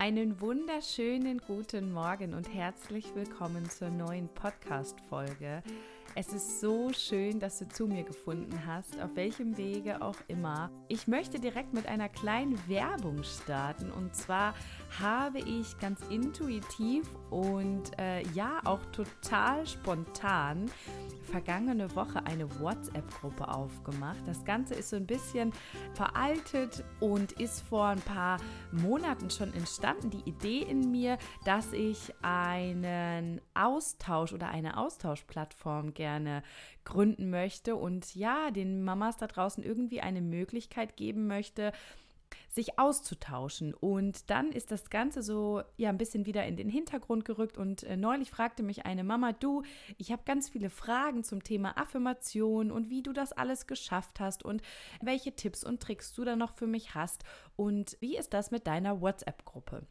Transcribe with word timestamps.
Einen 0.00 0.40
wunderschönen 0.40 1.42
guten 1.46 1.92
Morgen 1.92 2.32
und 2.32 2.54
herzlich 2.54 3.14
willkommen 3.14 3.68
zur 3.68 3.90
neuen 3.90 4.30
Podcast-Folge. 4.30 5.62
Es 6.16 6.32
ist 6.32 6.60
so 6.60 6.92
schön, 6.92 7.38
dass 7.38 7.60
du 7.60 7.68
zu 7.68 7.86
mir 7.86 8.02
gefunden 8.02 8.66
hast, 8.66 9.00
auf 9.00 9.14
welchem 9.14 9.56
Wege 9.56 10.02
auch 10.02 10.16
immer. 10.26 10.70
Ich 10.88 11.06
möchte 11.06 11.38
direkt 11.38 11.72
mit 11.72 11.86
einer 11.86 12.08
kleinen 12.08 12.58
Werbung 12.68 13.22
starten 13.22 13.92
und 13.92 14.14
zwar 14.16 14.54
habe 15.00 15.38
ich 15.38 15.78
ganz 15.78 16.00
intuitiv 16.10 17.08
und 17.30 17.96
äh, 17.98 18.22
ja 18.34 18.60
auch 18.64 18.84
total 18.86 19.64
spontan 19.66 20.68
vergangene 21.30 21.94
Woche 21.94 22.26
eine 22.26 22.48
WhatsApp-Gruppe 22.60 23.48
aufgemacht. 23.48 24.18
Das 24.26 24.44
Ganze 24.44 24.74
ist 24.74 24.90
so 24.90 24.96
ein 24.96 25.06
bisschen 25.06 25.52
veraltet 25.94 26.84
und 26.98 27.32
ist 27.32 27.60
vor 27.60 27.86
ein 27.86 28.00
paar 28.00 28.38
Monaten 28.72 29.30
schon 29.30 29.54
entstanden. 29.54 30.10
Die 30.10 30.28
Idee 30.28 30.62
in 30.62 30.90
mir, 30.90 31.18
dass 31.44 31.72
ich 31.72 32.12
einen 32.22 33.40
Austausch 33.54 34.32
oder 34.32 34.48
eine 34.48 34.76
Austauschplattform 34.76 35.94
gerne 36.00 36.42
gründen 36.84 37.28
möchte 37.28 37.76
und 37.76 38.14
ja, 38.14 38.50
den 38.50 38.82
Mamas 38.82 39.18
da 39.18 39.26
draußen 39.26 39.62
irgendwie 39.62 40.00
eine 40.00 40.22
Möglichkeit 40.22 40.96
geben 40.96 41.26
möchte, 41.26 41.72
sich 42.48 42.78
auszutauschen. 42.78 43.74
Und 43.74 44.30
dann 44.30 44.50
ist 44.50 44.70
das 44.70 44.88
Ganze 44.88 45.22
so 45.22 45.62
ja 45.76 45.90
ein 45.90 45.98
bisschen 45.98 46.24
wieder 46.24 46.46
in 46.46 46.56
den 46.56 46.70
Hintergrund 46.70 47.26
gerückt. 47.26 47.58
Und 47.58 47.82
äh, 47.82 47.98
neulich 47.98 48.30
fragte 48.30 48.62
mich 48.62 48.86
eine 48.86 49.04
Mama, 49.04 49.32
du, 49.32 49.62
ich 49.98 50.10
habe 50.10 50.22
ganz 50.24 50.48
viele 50.48 50.70
Fragen 50.70 51.22
zum 51.22 51.42
Thema 51.42 51.76
Affirmation 51.76 52.70
und 52.70 52.88
wie 52.88 53.02
du 53.02 53.12
das 53.12 53.32
alles 53.32 53.66
geschafft 53.66 54.20
hast 54.20 54.42
und 54.42 54.62
welche 55.02 55.34
Tipps 55.34 55.64
und 55.64 55.82
Tricks 55.82 56.14
du 56.14 56.24
da 56.24 56.34
noch 56.34 56.54
für 56.54 56.66
mich 56.66 56.94
hast. 56.94 57.24
Und 57.56 57.98
wie 58.00 58.16
ist 58.16 58.32
das 58.32 58.50
mit 58.50 58.66
deiner 58.66 59.02
WhatsApp-Gruppe? 59.02 59.86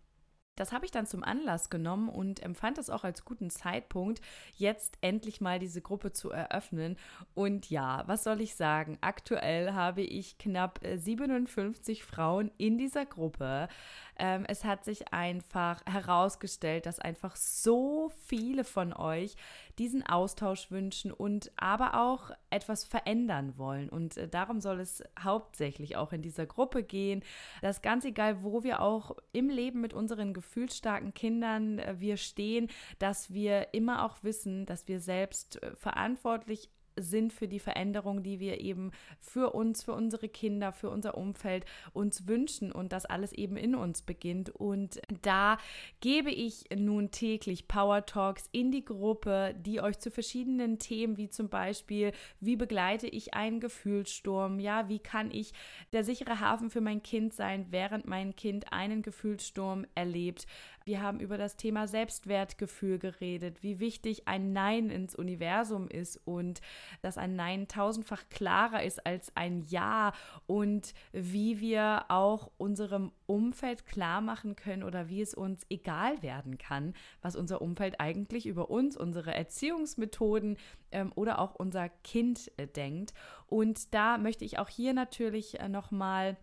Das 0.59 0.73
habe 0.73 0.85
ich 0.85 0.91
dann 0.91 1.07
zum 1.07 1.23
Anlass 1.23 1.69
genommen 1.69 2.09
und 2.09 2.43
empfand 2.43 2.77
es 2.77 2.89
auch 2.89 3.05
als 3.05 3.23
guten 3.23 3.49
Zeitpunkt, 3.49 4.19
jetzt 4.55 4.97
endlich 4.99 5.39
mal 5.39 5.57
diese 5.57 5.81
Gruppe 5.81 6.11
zu 6.11 6.31
eröffnen. 6.31 6.97
Und 7.33 7.69
ja, 7.69 8.03
was 8.07 8.25
soll 8.25 8.41
ich 8.41 8.55
sagen? 8.55 8.97
Aktuell 8.99 9.71
habe 9.71 10.01
ich 10.01 10.37
knapp 10.37 10.79
57 10.83 11.99
äh, 11.99 12.03
Frauen 12.03 12.51
in 12.57 12.77
dieser 12.77 13.05
Gruppe. 13.05 13.69
Ähm, 14.17 14.43
es 14.49 14.65
hat 14.65 14.83
sich 14.83 15.13
einfach 15.13 15.81
herausgestellt, 15.85 16.85
dass 16.85 16.99
einfach 16.99 17.37
so 17.37 18.11
viele 18.25 18.65
von 18.65 18.91
euch 18.91 19.37
diesen 19.79 20.05
Austausch 20.05 20.69
wünschen 20.69 21.11
und 21.11 21.51
aber 21.55 21.99
auch 21.99 22.31
etwas 22.49 22.83
verändern 22.83 23.57
wollen. 23.57 23.89
Und 23.89 24.17
äh, 24.17 24.27
darum 24.27 24.59
soll 24.59 24.81
es 24.81 25.01
hauptsächlich 25.17 25.95
auch 25.95 26.11
in 26.11 26.21
dieser 26.21 26.45
Gruppe 26.45 26.83
gehen. 26.83 27.23
Das 27.61 27.81
ganz 27.81 28.03
egal, 28.05 28.43
wo 28.43 28.63
wir 28.63 28.81
auch 28.81 29.15
im 29.31 29.49
Leben 29.49 29.79
mit 29.79 29.93
unseren 29.93 30.33
gefühlsstarken 30.33 31.13
Kindern 31.13 31.79
äh, 31.79 31.95
wir 31.97 32.17
stehen, 32.17 32.67
dass 32.99 33.33
wir 33.33 33.73
immer 33.73 34.05
auch 34.05 34.21
wissen, 34.21 34.65
dass 34.65 34.87
wir 34.87 34.99
selbst 34.99 35.63
äh, 35.63 35.75
verantwortlich 35.75 36.69
sind 37.01 37.33
für 37.33 37.47
die 37.47 37.59
Veränderung, 37.59 38.23
die 38.23 38.39
wir 38.39 38.61
eben 38.61 38.91
für 39.19 39.51
uns, 39.53 39.83
für 39.83 39.93
unsere 39.93 40.29
Kinder, 40.29 40.71
für 40.71 40.89
unser 40.89 41.17
Umfeld 41.17 41.65
uns 41.93 42.27
wünschen 42.27 42.71
und 42.71 42.91
das 42.91 43.05
alles 43.05 43.33
eben 43.33 43.57
in 43.57 43.75
uns 43.75 44.01
beginnt. 44.01 44.49
Und 44.49 45.01
da 45.21 45.57
gebe 46.01 46.31
ich 46.31 46.65
nun 46.75 47.11
täglich 47.11 47.67
Power 47.67 48.05
Talks 48.05 48.49
in 48.51 48.71
die 48.71 48.85
Gruppe, 48.85 49.55
die 49.59 49.81
euch 49.81 49.99
zu 49.99 50.11
verschiedenen 50.11 50.79
Themen, 50.79 51.17
wie 51.17 51.29
zum 51.29 51.49
Beispiel, 51.49 52.11
wie 52.39 52.55
begleite 52.55 53.07
ich 53.07 53.33
einen 53.33 53.59
Gefühlssturm, 53.59 54.59
ja, 54.59 54.89
wie 54.89 54.99
kann 54.99 55.31
ich 55.31 55.53
der 55.93 56.03
sichere 56.03 56.39
Hafen 56.39 56.69
für 56.69 56.81
mein 56.81 57.03
Kind 57.03 57.33
sein, 57.33 57.67
während 57.69 58.05
mein 58.05 58.35
Kind 58.35 58.71
einen 58.71 59.01
Gefühlssturm 59.01 59.85
erlebt, 59.95 60.45
wir 60.89 61.03
haben 61.03 61.19
über 61.19 61.37
das 61.37 61.55
Thema 61.55 61.87
Selbstwertgefühl 61.87 62.97
geredet, 62.97 63.61
wie 63.61 63.79
wichtig 63.79 64.27
ein 64.27 64.53
Nein 64.53 64.89
ins 64.89 65.13
Universum 65.13 65.87
ist 65.87 66.19
und 66.25 66.61
dass 67.03 67.19
ein 67.19 67.35
Nein 67.35 67.67
tausendfach 67.67 68.23
klarer 68.31 68.81
ist 68.81 69.05
als 69.05 69.31
ein 69.35 69.61
Ja 69.67 70.13
und 70.47 70.95
wie 71.11 71.59
wir 71.59 72.05
auch 72.09 72.49
unserem 72.57 73.11
Umfeld 73.27 73.85
klar 73.85 74.19
machen 74.19 74.55
können 74.55 74.81
oder 74.81 75.09
wie 75.09 75.21
es 75.21 75.35
uns 75.35 75.63
egal 75.69 76.23
werden 76.23 76.57
kann, 76.57 76.95
was 77.21 77.35
unser 77.35 77.61
Umfeld 77.61 77.99
eigentlich 77.99 78.47
über 78.47 78.71
uns, 78.71 78.97
unsere 78.97 79.35
Erziehungsmethoden 79.35 80.57
ähm, 80.91 81.11
oder 81.13 81.37
auch 81.37 81.53
unser 81.53 81.89
Kind 81.89 82.51
äh, 82.57 82.65
denkt. 82.65 83.13
Und 83.45 83.93
da 83.93 84.17
möchte 84.17 84.43
ich 84.43 84.57
auch 84.57 84.69
hier 84.69 84.95
natürlich 84.95 85.59
äh, 85.59 85.69
nochmal 85.69 86.31
äh, 86.31 86.35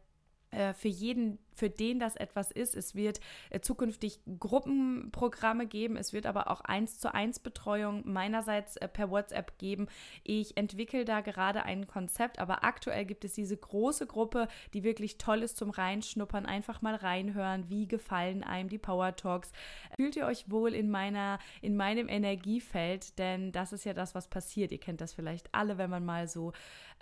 für 0.74 0.88
jeden 0.88 1.38
für 1.56 1.70
den 1.70 1.98
das 1.98 2.16
etwas 2.16 2.50
ist. 2.50 2.76
Es 2.76 2.94
wird 2.94 3.20
äh, 3.50 3.60
zukünftig 3.60 4.20
Gruppenprogramme 4.38 5.66
geben. 5.66 5.96
Es 5.96 6.12
wird 6.12 6.26
aber 6.26 6.50
auch 6.50 6.60
eins 6.60 7.00
zu 7.00 7.12
eins 7.12 7.38
Betreuung 7.38 8.02
meinerseits 8.04 8.76
äh, 8.76 8.88
per 8.88 9.10
WhatsApp 9.10 9.58
geben. 9.58 9.88
Ich 10.22 10.56
entwickle 10.56 11.04
da 11.04 11.22
gerade 11.22 11.64
ein 11.64 11.86
Konzept, 11.86 12.38
aber 12.38 12.62
aktuell 12.62 13.06
gibt 13.06 13.24
es 13.24 13.32
diese 13.32 13.56
große 13.56 14.06
Gruppe, 14.06 14.48
die 14.74 14.84
wirklich 14.84 15.18
toll 15.18 15.42
ist 15.42 15.56
zum 15.56 15.70
Reinschnuppern. 15.70 16.46
Einfach 16.46 16.82
mal 16.82 16.94
reinhören, 16.94 17.68
wie 17.70 17.88
gefallen 17.88 18.44
einem 18.44 18.68
die 18.68 18.78
Power 18.78 19.16
Talks. 19.16 19.50
Fühlt 19.96 20.16
ihr 20.16 20.26
euch 20.26 20.50
wohl 20.50 20.74
in 20.74 20.90
meiner, 20.90 21.38
in 21.62 21.76
meinem 21.76 22.08
Energiefeld? 22.08 23.18
Denn 23.18 23.52
das 23.52 23.72
ist 23.72 23.84
ja 23.84 23.94
das, 23.94 24.14
was 24.14 24.28
passiert. 24.28 24.72
Ihr 24.72 24.80
kennt 24.80 25.00
das 25.00 25.14
vielleicht 25.14 25.48
alle, 25.54 25.78
wenn 25.78 25.90
man 25.90 26.04
mal 26.04 26.28
so 26.28 26.52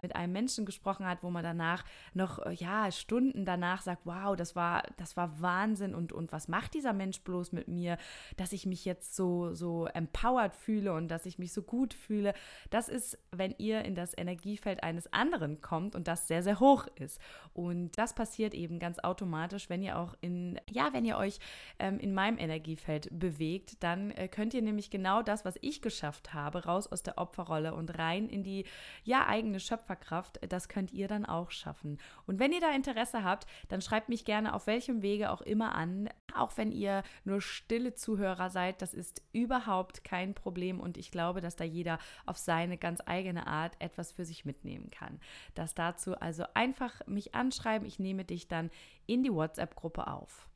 mit 0.05 0.17
einem 0.17 0.35
Menschen 0.35 0.67
gesprochen 0.67 1.07
hat, 1.07 1.23
wo 1.23 1.31
man 1.31 1.43
danach 1.43 1.83
noch, 2.13 2.39
äh, 2.45 2.53
ja, 2.53 2.93
Stunden 2.93 3.47
danach 3.47 3.81
sagt, 3.81 4.03
wow, 4.05 4.37
das 4.37 4.55
war, 4.55 4.83
das 4.99 5.17
war 5.17 5.41
Wahnsinn 5.41 5.95
und, 5.95 6.13
und 6.13 6.31
was 6.31 6.47
macht 6.47 6.75
dieser 6.75 6.93
Mensch 6.93 7.23
bloß 7.23 7.53
mit 7.53 7.69
mir, 7.69 7.97
dass 8.37 8.53
ich 8.53 8.67
mich 8.67 8.85
jetzt 8.85 9.17
so, 9.17 9.55
so 9.55 9.87
empowered 9.87 10.55
fühle 10.55 10.93
und 10.93 11.09
dass 11.09 11.25
ich 11.25 11.39
mich 11.39 11.55
so 11.55 11.63
gut 11.63 11.95
fühle. 11.95 12.35
Das 12.69 12.91
ist, 12.91 13.19
wenn 13.33 13.55
ihr 13.57 13.83
in 13.87 13.95
das 13.95 14.13
Energiefeld 14.17 14.83
eines 14.83 15.11
anderen 15.11 15.63
kommt 15.63 15.97
und 15.97 16.07
das 16.07 16.29
sehr, 16.29 16.43
sehr 16.43 16.61
hoch 16.61 16.87
ist. 16.97 17.19
Und 17.55 17.97
das 17.97 18.15
passiert 18.15 18.53
eben 18.53 18.79
ganz 18.79 18.99
automatisch, 18.99 19.71
wenn 19.71 19.83
ihr 19.83 19.99
auch 19.99 20.15
in, 20.21 20.61
ja, 20.71 20.93
wenn 20.93 21.07
ihr 21.07 21.17
euch 21.17 21.39
ähm, 21.79 21.99
in 21.99 22.13
meinem 22.13 22.37
Energiefeld 22.37 23.09
bewegt, 23.11 23.83
dann 23.83 24.11
äh, 24.11 24.29
könnt 24.29 24.53
ihr 24.53 24.61
nämlich 24.61 24.91
genau 24.91 25.23
das, 25.23 25.47
was 25.47 25.55
ich 25.63 25.81
geschafft 25.81 26.35
habe, 26.35 26.67
raus 26.67 26.87
aus 26.89 27.03
der 27.03 27.17
Opferrolle 27.17 27.73
und 27.75 27.99
rein 27.99 28.29
in 28.29 28.43
die, 28.43 28.67
ja, 29.03 29.27
eigene 29.27 29.61
Schöpferkraft, 29.95 30.41
das 30.49 30.69
könnt 30.69 30.93
ihr 30.93 31.09
dann 31.09 31.25
auch 31.25 31.51
schaffen. 31.51 31.99
Und 32.27 32.39
wenn 32.39 32.53
ihr 32.53 32.61
da 32.61 32.75
Interesse 32.75 33.25
habt, 33.25 33.47
dann 33.69 33.81
schreibt 33.81 34.09
mich 34.09 34.25
gerne 34.25 34.55
auf 34.55 34.67
welchem 34.67 35.03
Wege 35.03 35.31
auch 35.31 35.41
immer 35.41 35.75
an. 35.75 36.09
Auch 36.35 36.57
wenn 36.57 36.73
ihr 36.73 37.03
nur 37.25 37.41
stille 37.41 37.95
Zuhörer 37.95 38.51
seid, 38.51 38.83
das 38.83 38.95
ist 38.95 39.23
überhaupt 39.33 40.05
kein 40.05 40.35
Problem 40.35 40.81
und 40.81 40.97
ich 40.97 41.11
glaube, 41.11 41.41
dass 41.41 41.57
da 41.57 41.65
jeder 41.65 41.99
auf 42.27 42.39
seine 42.39 42.77
ganz 42.77 43.01
eigene 43.07 43.47
Art 43.47 43.77
etwas 43.79 44.13
für 44.13 44.25
sich 44.25 44.45
mitnehmen 44.45 44.91
kann. 44.91 45.21
Das 45.55 45.75
dazu 45.75 46.17
also 46.19 46.45
einfach 46.55 47.07
mich 47.07 47.35
anschreiben. 47.35 47.87
Ich 47.87 47.99
nehme 47.99 48.25
dich 48.25 48.49
dann 48.49 48.71
in 49.07 49.23
die 49.23 49.33
WhatsApp-Gruppe 49.33 50.07
auf. 50.07 50.49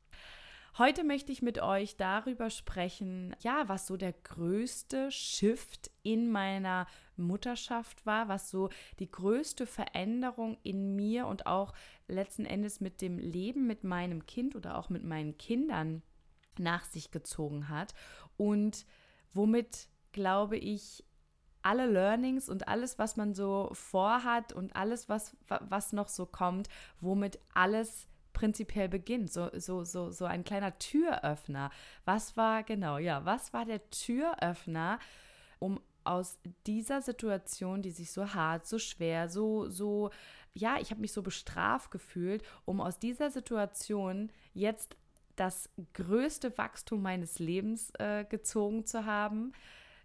Heute 0.77 1.03
möchte 1.03 1.31
ich 1.31 1.41
mit 1.41 1.61
euch 1.61 1.97
darüber 1.97 2.49
sprechen, 2.49 3.35
ja, 3.41 3.67
was 3.67 3.87
so 3.87 3.97
der 3.97 4.13
größte 4.13 5.11
Shift 5.11 5.91
in 6.03 6.31
meiner 6.31 6.87
Mutterschaft 7.17 8.05
war, 8.05 8.27
was 8.27 8.49
so 8.49 8.69
die 8.99 9.09
größte 9.09 9.65
Veränderung 9.65 10.57
in 10.63 10.95
mir 10.95 11.27
und 11.27 11.47
auch 11.47 11.73
letzten 12.07 12.45
Endes 12.45 12.79
mit 12.79 13.01
dem 13.01 13.17
Leben 13.17 13.67
mit 13.67 13.83
meinem 13.83 14.25
Kind 14.25 14.55
oder 14.55 14.77
auch 14.77 14.89
mit 14.89 15.03
meinen 15.03 15.37
Kindern 15.37 16.01
nach 16.57 16.85
sich 16.85 17.11
gezogen 17.11 17.69
hat 17.69 17.93
und 18.37 18.85
womit 19.33 19.87
glaube 20.11 20.57
ich 20.57 21.03
alle 21.61 21.87
Learnings 21.87 22.49
und 22.49 22.67
alles, 22.67 22.99
was 22.99 23.17
man 23.17 23.33
so 23.33 23.69
vorhat 23.73 24.53
und 24.53 24.75
alles, 24.75 25.09
was, 25.09 25.35
was 25.47 25.93
noch 25.93 26.07
so 26.07 26.25
kommt, 26.25 26.69
womit 27.01 27.39
alles 27.53 28.07
prinzipiell 28.39 28.87
beginnt, 28.87 29.33
so, 29.33 29.49
so, 29.53 29.83
so, 29.83 30.11
so 30.11 30.23
ein 30.23 30.45
kleiner 30.45 30.79
Türöffner. 30.79 31.71
Was 32.05 32.37
war, 32.37 32.63
genau, 32.63 32.97
ja, 32.97 33.25
was 33.25 33.51
war 33.51 33.65
der 33.65 33.89
Türöffner, 33.89 34.97
um 35.59 35.81
aus 36.05 36.39
dieser 36.65 37.01
Situation, 37.01 37.81
die 37.81 37.91
sich 37.91 38.13
so 38.13 38.33
hart, 38.33 38.65
so 38.65 38.79
schwer, 38.79 39.27
so, 39.27 39.67
so, 39.67 40.09
ja, 40.53 40.77
ich 40.79 40.89
habe 40.91 41.01
mich 41.01 41.11
so 41.11 41.21
bestraft 41.21 41.91
gefühlt, 41.91 42.41
um 42.63 42.79
aus 42.79 42.97
dieser 42.97 43.29
Situation 43.29 44.31
jetzt 44.53 44.95
das 45.35 45.69
größte 45.93 46.57
Wachstum 46.57 47.01
meines 47.01 47.39
Lebens 47.39 47.91
äh, 47.99 48.23
gezogen 48.23 48.85
zu 48.85 49.05
haben, 49.05 49.51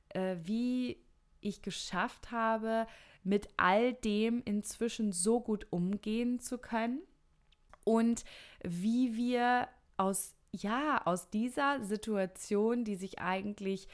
äh, 0.09 0.39
wie 0.43 0.99
ich 1.41 1.63
geschafft 1.63 2.33
habe, 2.33 2.89
mit 3.23 3.49
all 3.57 3.93
dem 3.93 4.43
inzwischen 4.45 5.13
so 5.13 5.41
gut 5.41 5.69
umgehen 5.71 6.41
zu 6.41 6.59
können 6.59 7.01
und 7.85 8.25
wie 8.63 9.15
wir 9.17 9.69
aus 9.97 10.35
ja, 10.57 11.03
aus 11.05 11.31
dieser 11.31 11.83
Situation, 11.83 12.85
die 12.85 12.95
sich 12.95 13.19
eigentlich 13.19 13.89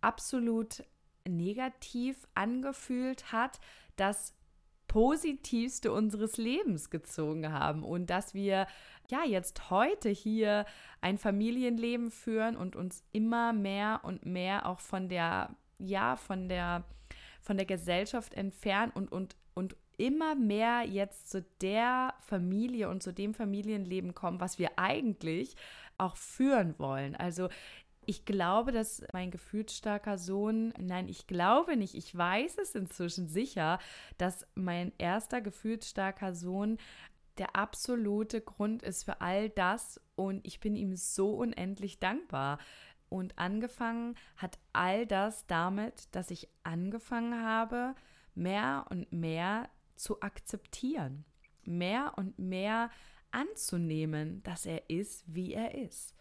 absolut 0.00 0.84
negativ 1.28 2.26
angefühlt 2.34 3.30
hat, 3.30 3.60
das 3.96 4.34
Positivste 4.88 5.92
unseres 5.92 6.36
Lebens 6.36 6.90
gezogen 6.90 7.50
haben 7.52 7.82
und 7.82 8.10
dass 8.10 8.34
wir 8.34 8.66
ja 9.10 9.24
jetzt 9.24 9.70
heute 9.70 10.10
hier 10.10 10.66
ein 11.00 11.16
Familienleben 11.16 12.10
führen 12.10 12.56
und 12.56 12.76
uns 12.76 13.02
immer 13.12 13.52
mehr 13.52 14.00
und 14.02 14.26
mehr 14.26 14.66
auch 14.66 14.80
von 14.80 15.08
der 15.08 15.56
ja 15.78 16.16
von 16.16 16.48
der 16.48 16.84
von 17.40 17.56
der 17.56 17.66
Gesellschaft 17.66 18.34
entfernen 18.34 18.92
und 18.94 19.10
und 19.10 19.34
und 19.54 19.76
immer 19.96 20.34
mehr 20.34 20.82
jetzt 20.82 21.30
zu 21.30 21.42
der 21.60 22.14
Familie 22.20 22.88
und 22.88 23.02
zu 23.02 23.12
dem 23.12 23.34
Familienleben 23.34 24.14
kommen, 24.14 24.40
was 24.40 24.58
wir 24.58 24.78
eigentlich 24.78 25.56
auch 25.98 26.16
führen 26.16 26.78
wollen. 26.78 27.14
Also 27.16 27.48
ich 28.04 28.24
glaube, 28.24 28.72
dass 28.72 29.04
mein 29.12 29.30
gefühlsstarker 29.30 30.18
Sohn, 30.18 30.74
nein, 30.78 31.08
ich 31.08 31.26
glaube 31.26 31.76
nicht, 31.76 31.94
ich 31.94 32.16
weiß 32.16 32.58
es 32.58 32.74
inzwischen 32.74 33.28
sicher, 33.28 33.78
dass 34.18 34.46
mein 34.54 34.92
erster 34.98 35.40
gefühlsstarker 35.40 36.34
Sohn 36.34 36.78
der 37.38 37.56
absolute 37.56 38.40
Grund 38.40 38.82
ist 38.82 39.04
für 39.04 39.20
all 39.20 39.48
das 39.48 40.00
und 40.16 40.46
ich 40.46 40.60
bin 40.60 40.76
ihm 40.76 40.96
so 40.96 41.30
unendlich 41.30 42.00
dankbar. 42.00 42.58
Und 43.08 43.38
angefangen 43.38 44.16
hat 44.36 44.58
all 44.72 45.06
das 45.06 45.46
damit, 45.46 46.14
dass 46.14 46.30
ich 46.30 46.48
angefangen 46.62 47.44
habe, 47.44 47.94
mehr 48.34 48.86
und 48.90 49.12
mehr 49.12 49.68
zu 50.02 50.20
akzeptieren, 50.20 51.24
mehr 51.64 52.14
und 52.16 52.38
mehr 52.38 52.90
anzunehmen, 53.30 54.42
dass 54.42 54.66
er 54.66 54.90
ist, 54.90 55.24
wie 55.26 55.54
er 55.54 55.74
ist. 55.74 56.14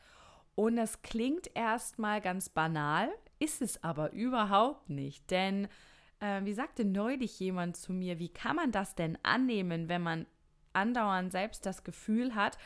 Und 0.55 0.77
es 0.77 1.01
klingt 1.01 1.49
erstmal 1.55 2.21
ganz 2.21 2.49
banal, 2.49 3.09
ist 3.39 3.61
es 3.61 3.83
aber 3.83 4.11
überhaupt 4.13 4.89
nicht. 4.89 5.29
Denn, 5.31 5.67
äh, 6.19 6.43
wie 6.43 6.53
sagte 6.53 6.85
neulich 6.85 7.39
jemand 7.39 7.75
zu 7.75 7.91
mir, 7.93 8.19
wie 8.19 8.29
kann 8.29 8.55
man 8.55 8.71
das 8.71 8.95
denn 8.95 9.17
annehmen, 9.23 9.89
wenn 9.89 10.03
man 10.03 10.25
andauernd 10.73 11.31
selbst 11.31 11.65
das 11.65 11.83
Gefühl 11.83 12.35
hat, 12.35 12.57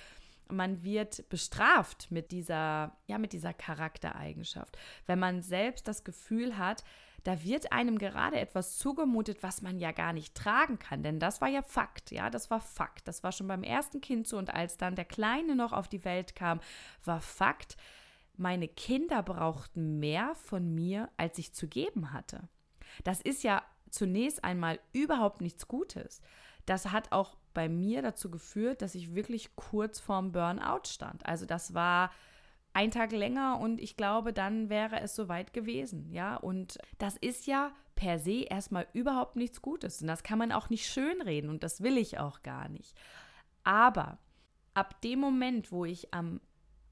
man 0.48 0.84
wird 0.84 1.28
bestraft 1.30 2.12
mit 2.12 2.32
dieser, 2.32 2.96
ja, 3.08 3.18
mit 3.18 3.34
dieser 3.34 3.54
Charaktereigenschaft. 3.54 4.78
Wenn 5.08 5.18
man 5.18 5.42
selbst 5.42 5.88
das 5.88 6.04
Gefühl 6.04 6.58
hat, 6.58 6.84
da 7.26 7.44
wird 7.44 7.72
einem 7.72 7.98
gerade 7.98 8.40
etwas 8.40 8.78
zugemutet, 8.78 9.42
was 9.42 9.64
man 9.64 9.80
ja 9.80 9.92
gar 9.92 10.14
nicht 10.14 10.36
tragen 10.36 10.78
kann. 10.78 11.02
Denn 11.02 11.20
das 11.20 11.42
war 11.42 11.48
ja 11.48 11.64
Fakt, 11.64 12.12
ja, 12.12 12.30
das 12.30 12.52
war 12.52 12.62
Fakt. 12.62 13.08
Das 13.08 13.24
war 13.24 13.32
schon 13.32 13.48
beim 13.48 13.64
ersten 13.64 14.00
Kind 14.00 14.28
so 14.28 14.38
und 14.38 14.54
als 14.54 14.78
dann 14.78 14.96
der 14.96 15.06
Kleine 15.06 15.56
noch 15.56 15.74
auf 15.74 15.88
die 15.88 16.06
Welt 16.06 16.36
kam, 16.36 16.60
war 17.04 17.22
Fakt, 17.22 17.78
meine 18.38 18.68
Kinder 18.68 19.24
brauchten 19.24 20.00
mehr 20.00 20.36
von 20.36 20.76
mir, 20.76 21.10
als 21.18 21.40
ich 21.40 21.52
zu 21.52 21.68
geben 21.68 22.14
hatte. 22.14 22.48
Das 23.04 23.22
ist 23.22 23.42
ja 23.42 23.64
zunächst 23.90 24.44
einmal 24.44 24.80
überhaupt 24.94 25.42
nichts 25.42 25.68
Gutes. 25.68 26.22
Das 26.68 26.92
hat 26.92 27.12
auch 27.12 27.38
bei 27.56 27.70
mir 27.70 28.04
dazu 28.04 28.30
geführt, 28.30 28.84
dass 28.84 28.94
ich 28.94 29.16
wirklich 29.16 29.56
kurz 29.56 30.00
vorm 30.00 30.32
Burnout 30.32 30.86
stand. 30.86 31.26
Also 31.26 31.48
das 31.48 31.74
war 31.74 32.12
ein 32.76 32.92
Tag 32.92 33.14
länger 33.14 33.60
und 33.62 33.80
ich 33.80 33.96
glaube, 33.96 34.34
dann 34.34 34.70
wäre 34.70 35.00
es 35.00 35.16
soweit 35.16 35.54
gewesen, 35.54 36.12
ja. 36.12 36.36
Und 36.36 36.78
das 36.98 37.16
ist 37.16 37.48
ja 37.48 37.72
per 37.96 38.20
se 38.20 38.44
erstmal 38.44 38.86
überhaupt 38.92 39.38
nichts 39.38 39.62
Gutes 39.62 40.02
und 40.02 40.10
das 40.10 40.24
kann 40.24 40.38
man 40.38 40.52
auch 40.52 40.70
nicht 40.70 40.86
schönreden 40.86 41.50
und 41.50 41.64
das 41.64 41.82
will 41.82 41.98
ich 41.98 42.20
auch 42.20 42.44
gar 42.44 42.68
nicht. 42.68 42.94
Aber 43.64 44.20
ab 44.74 45.02
dem 45.02 45.20
Moment, 45.20 45.72
wo 45.72 45.86
ich 45.86 46.14
am 46.14 46.42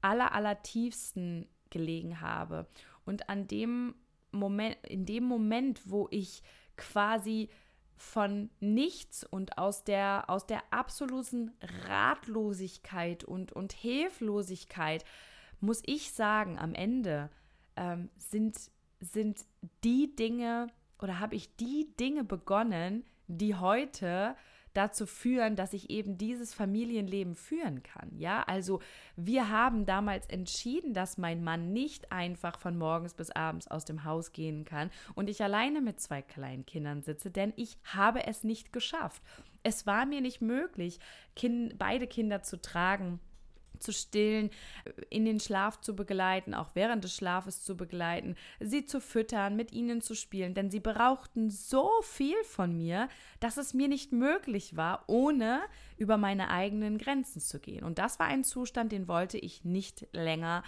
aller, 0.00 0.32
aller 0.32 0.62
tiefsten 0.62 1.46
gelegen 1.68 2.22
habe 2.22 2.66
und 3.04 3.28
an 3.28 3.46
dem 3.46 3.94
Moment, 4.32 4.78
in 4.88 5.04
dem 5.04 5.24
Moment, 5.24 5.82
wo 5.84 6.08
ich 6.10 6.42
quasi 6.78 7.50
von 7.98 8.48
nichts 8.58 9.22
und 9.22 9.58
aus 9.58 9.84
der, 9.84 10.24
aus 10.28 10.46
der 10.46 10.62
absoluten 10.72 11.52
Ratlosigkeit 11.86 13.22
und, 13.22 13.52
und 13.52 13.74
Hilflosigkeit 13.74 15.04
muss 15.64 15.82
ich 15.86 16.12
sagen, 16.12 16.58
am 16.58 16.74
Ende 16.74 17.30
ähm, 17.76 18.10
sind, 18.18 18.56
sind 19.00 19.40
die 19.82 20.14
Dinge 20.14 20.68
oder 21.00 21.20
habe 21.20 21.34
ich 21.34 21.56
die 21.56 21.94
Dinge 21.98 22.24
begonnen, 22.24 23.04
die 23.26 23.54
heute 23.54 24.36
dazu 24.74 25.06
führen, 25.06 25.54
dass 25.56 25.72
ich 25.72 25.88
eben 25.88 26.18
dieses 26.18 26.52
Familienleben 26.52 27.34
führen 27.34 27.82
kann. 27.82 28.10
Ja, 28.18 28.42
also 28.42 28.80
wir 29.16 29.48
haben 29.48 29.86
damals 29.86 30.26
entschieden, 30.26 30.92
dass 30.92 31.16
mein 31.16 31.42
Mann 31.44 31.72
nicht 31.72 32.10
einfach 32.12 32.58
von 32.58 32.76
morgens 32.76 33.14
bis 33.14 33.30
abends 33.30 33.68
aus 33.68 33.84
dem 33.84 34.04
Haus 34.04 34.32
gehen 34.32 34.64
kann 34.64 34.90
und 35.14 35.30
ich 35.30 35.42
alleine 35.42 35.80
mit 35.80 36.00
zwei 36.00 36.22
kleinen 36.22 36.66
Kindern 36.66 37.02
sitze, 37.02 37.30
denn 37.30 37.52
ich 37.56 37.78
habe 37.84 38.26
es 38.26 38.42
nicht 38.42 38.72
geschafft. 38.72 39.22
Es 39.62 39.86
war 39.86 40.06
mir 40.06 40.20
nicht 40.20 40.42
möglich, 40.42 40.98
kind, 41.36 41.78
beide 41.78 42.06
Kinder 42.06 42.42
zu 42.42 42.60
tragen 42.60 43.20
zu 43.84 43.92
stillen, 43.92 44.50
in 45.10 45.24
den 45.24 45.38
Schlaf 45.38 45.80
zu 45.80 45.94
begleiten, 45.94 46.54
auch 46.54 46.70
während 46.74 47.04
des 47.04 47.14
Schlafes 47.14 47.62
zu 47.62 47.76
begleiten, 47.76 48.34
sie 48.60 48.84
zu 48.84 49.00
füttern, 49.00 49.54
mit 49.54 49.72
ihnen 49.72 50.00
zu 50.00 50.14
spielen, 50.14 50.54
denn 50.54 50.70
sie 50.70 50.80
brauchten 50.80 51.50
so 51.50 51.90
viel 52.02 52.42
von 52.44 52.76
mir, 52.76 53.08
dass 53.40 53.56
es 53.56 53.74
mir 53.74 53.88
nicht 53.88 54.12
möglich 54.12 54.76
war, 54.76 55.04
ohne 55.06 55.60
über 55.96 56.16
meine 56.16 56.50
eigenen 56.50 56.98
Grenzen 56.98 57.40
zu 57.40 57.60
gehen. 57.60 57.84
Und 57.84 57.98
das 57.98 58.18
war 58.18 58.26
ein 58.26 58.42
Zustand, 58.44 58.90
den 58.90 59.06
wollte 59.06 59.38
ich 59.38 59.64
nicht 59.64 60.08
länger 60.12 60.64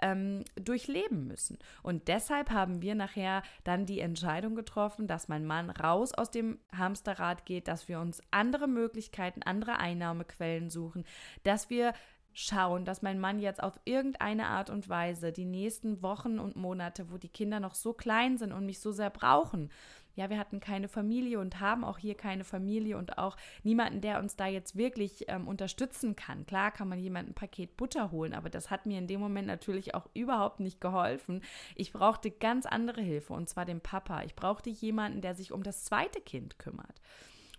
ähm, 0.00 0.44
durchleben 0.54 1.26
müssen. 1.26 1.58
Und 1.82 2.08
deshalb 2.08 2.50
haben 2.50 2.82
wir 2.82 2.94
nachher 2.94 3.42
dann 3.64 3.86
die 3.86 4.00
Entscheidung 4.00 4.54
getroffen, 4.54 5.06
dass 5.06 5.28
mein 5.28 5.44
Mann 5.44 5.70
raus 5.70 6.12
aus 6.12 6.30
dem 6.30 6.58
Hamsterrad 6.76 7.46
geht, 7.46 7.68
dass 7.68 7.88
wir 7.88 8.00
uns 8.00 8.22
andere 8.30 8.68
Möglichkeiten, 8.68 9.42
andere 9.42 9.78
Einnahmequellen 9.78 10.70
suchen, 10.70 11.04
dass 11.42 11.70
wir 11.70 11.94
schauen, 12.38 12.84
dass 12.84 13.02
mein 13.02 13.18
Mann 13.18 13.40
jetzt 13.40 13.62
auf 13.62 13.80
irgendeine 13.84 14.46
Art 14.46 14.70
und 14.70 14.88
Weise 14.88 15.32
die 15.32 15.44
nächsten 15.44 16.02
Wochen 16.02 16.38
und 16.38 16.56
Monate, 16.56 17.10
wo 17.10 17.18
die 17.18 17.28
Kinder 17.28 17.58
noch 17.58 17.74
so 17.74 17.92
klein 17.92 18.38
sind 18.38 18.52
und 18.52 18.64
mich 18.64 18.78
so 18.78 18.92
sehr 18.92 19.10
brauchen, 19.10 19.70
ja, 20.18 20.28
wir 20.30 20.38
hatten 20.38 20.58
keine 20.58 20.88
Familie 20.88 21.38
und 21.38 21.60
haben 21.60 21.84
auch 21.84 21.96
hier 21.96 22.16
keine 22.16 22.42
Familie 22.42 22.98
und 22.98 23.18
auch 23.18 23.36
niemanden, 23.62 24.00
der 24.00 24.18
uns 24.18 24.34
da 24.34 24.48
jetzt 24.48 24.76
wirklich 24.76 25.26
ähm, 25.28 25.46
unterstützen 25.46 26.16
kann. 26.16 26.44
Klar 26.44 26.72
kann 26.72 26.88
man 26.88 26.98
jemanden 26.98 27.30
ein 27.30 27.34
Paket 27.34 27.76
Butter 27.76 28.10
holen, 28.10 28.34
aber 28.34 28.50
das 28.50 28.68
hat 28.68 28.84
mir 28.84 28.98
in 28.98 29.06
dem 29.06 29.20
Moment 29.20 29.46
natürlich 29.46 29.94
auch 29.94 30.08
überhaupt 30.14 30.58
nicht 30.58 30.80
geholfen. 30.80 31.40
Ich 31.76 31.92
brauchte 31.92 32.32
ganz 32.32 32.66
andere 32.66 33.00
Hilfe 33.00 33.32
und 33.32 33.48
zwar 33.48 33.64
den 33.64 33.80
Papa. 33.80 34.24
Ich 34.24 34.34
brauchte 34.34 34.70
jemanden, 34.70 35.20
der 35.20 35.36
sich 35.36 35.52
um 35.52 35.62
das 35.62 35.84
zweite 35.84 36.20
Kind 36.20 36.58
kümmert. 36.58 37.00